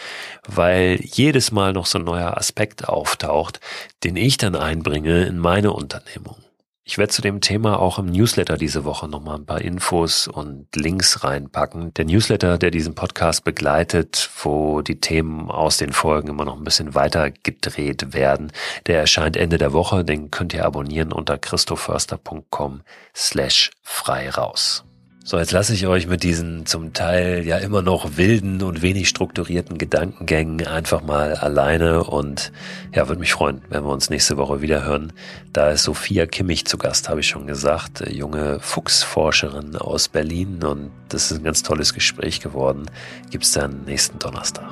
weil 0.47 0.99
jedes 1.03 1.51
Mal 1.51 1.73
noch 1.73 1.87
so 1.87 1.97
ein 1.97 2.05
neuer 2.05 2.37
Aspekt 2.37 2.87
auftaucht, 2.87 3.59
den 4.03 4.15
ich 4.15 4.37
dann 4.37 4.55
einbringe 4.55 5.25
in 5.25 5.39
meine 5.39 5.71
Unternehmung. 5.71 6.37
Ich 6.89 6.97
werde 6.97 7.11
zu 7.11 7.21
dem 7.21 7.41
Thema 7.41 7.81
auch 7.81 7.99
im 7.99 8.05
Newsletter 8.05 8.55
diese 8.55 8.85
Woche 8.85 9.09
nochmal 9.09 9.35
ein 9.35 9.45
paar 9.45 9.59
Infos 9.59 10.25
und 10.25 10.73
Links 10.73 11.21
reinpacken. 11.21 11.93
Der 11.95 12.05
Newsletter, 12.05 12.57
der 12.57 12.71
diesen 12.71 12.95
Podcast 12.95 13.43
begleitet, 13.43 14.29
wo 14.41 14.81
die 14.81 15.01
Themen 15.01 15.51
aus 15.51 15.75
den 15.75 15.91
Folgen 15.91 16.29
immer 16.29 16.45
noch 16.45 16.55
ein 16.55 16.63
bisschen 16.63 16.95
weiter 16.95 17.29
gedreht 17.29 18.13
werden, 18.13 18.53
der 18.85 19.01
erscheint 19.01 19.35
Ende 19.35 19.57
der 19.57 19.73
Woche. 19.73 20.05
Den 20.05 20.31
könnt 20.31 20.53
ihr 20.53 20.63
abonnieren 20.63 21.11
unter 21.11 21.37
christoförster.com 21.37 22.83
slash 23.13 23.71
frei 23.83 24.29
raus. 24.29 24.85
So, 25.29 25.37
jetzt 25.37 25.51
lasse 25.51 25.73
ich 25.73 25.85
euch 25.87 26.07
mit 26.07 26.23
diesen 26.23 26.65
zum 26.65 26.93
Teil 26.93 27.45
ja 27.45 27.57
immer 27.57 27.81
noch 27.81 28.15
wilden 28.15 28.61
und 28.61 28.81
wenig 28.81 29.09
strukturierten 29.09 29.77
Gedankengängen 29.77 30.65
einfach 30.65 31.03
mal 31.03 31.33
alleine 31.35 32.05
und 32.05 32.53
ja, 32.95 33.09
würde 33.09 33.19
mich 33.19 33.33
freuen, 33.33 33.61
wenn 33.67 33.83
wir 33.83 33.91
uns 33.91 34.09
nächste 34.09 34.37
Woche 34.37 34.61
wieder 34.61 34.85
hören. 34.85 35.11
Da 35.51 35.71
ist 35.71 35.83
Sophia 35.83 36.27
Kimmich 36.27 36.63
zu 36.63 36.77
Gast, 36.77 37.09
habe 37.09 37.19
ich 37.19 37.27
schon 37.27 37.45
gesagt, 37.45 38.09
junge 38.09 38.61
Fuchsforscherin 38.61 39.75
aus 39.75 40.07
Berlin 40.07 40.63
und 40.63 40.91
das 41.09 41.29
ist 41.29 41.39
ein 41.39 41.43
ganz 41.43 41.61
tolles 41.61 41.93
Gespräch 41.93 42.39
geworden. 42.39 42.89
Gibt's 43.29 43.51
dann 43.51 43.83
nächsten 43.83 44.19
Donnerstag. 44.19 44.69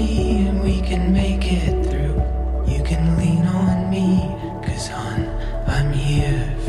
me 0.00 0.46
and 0.48 0.62
we 0.62 0.80
can 0.80 1.12
make 1.12 1.44
it 1.44 1.74
through. 1.86 2.16
You 2.72 2.82
can 2.82 3.16
lean 3.18 3.44
on 3.46 3.90
me, 3.90 4.06
cause 4.64 4.88
hon, 4.88 5.20
I'm 5.66 5.92
here. 5.92 6.59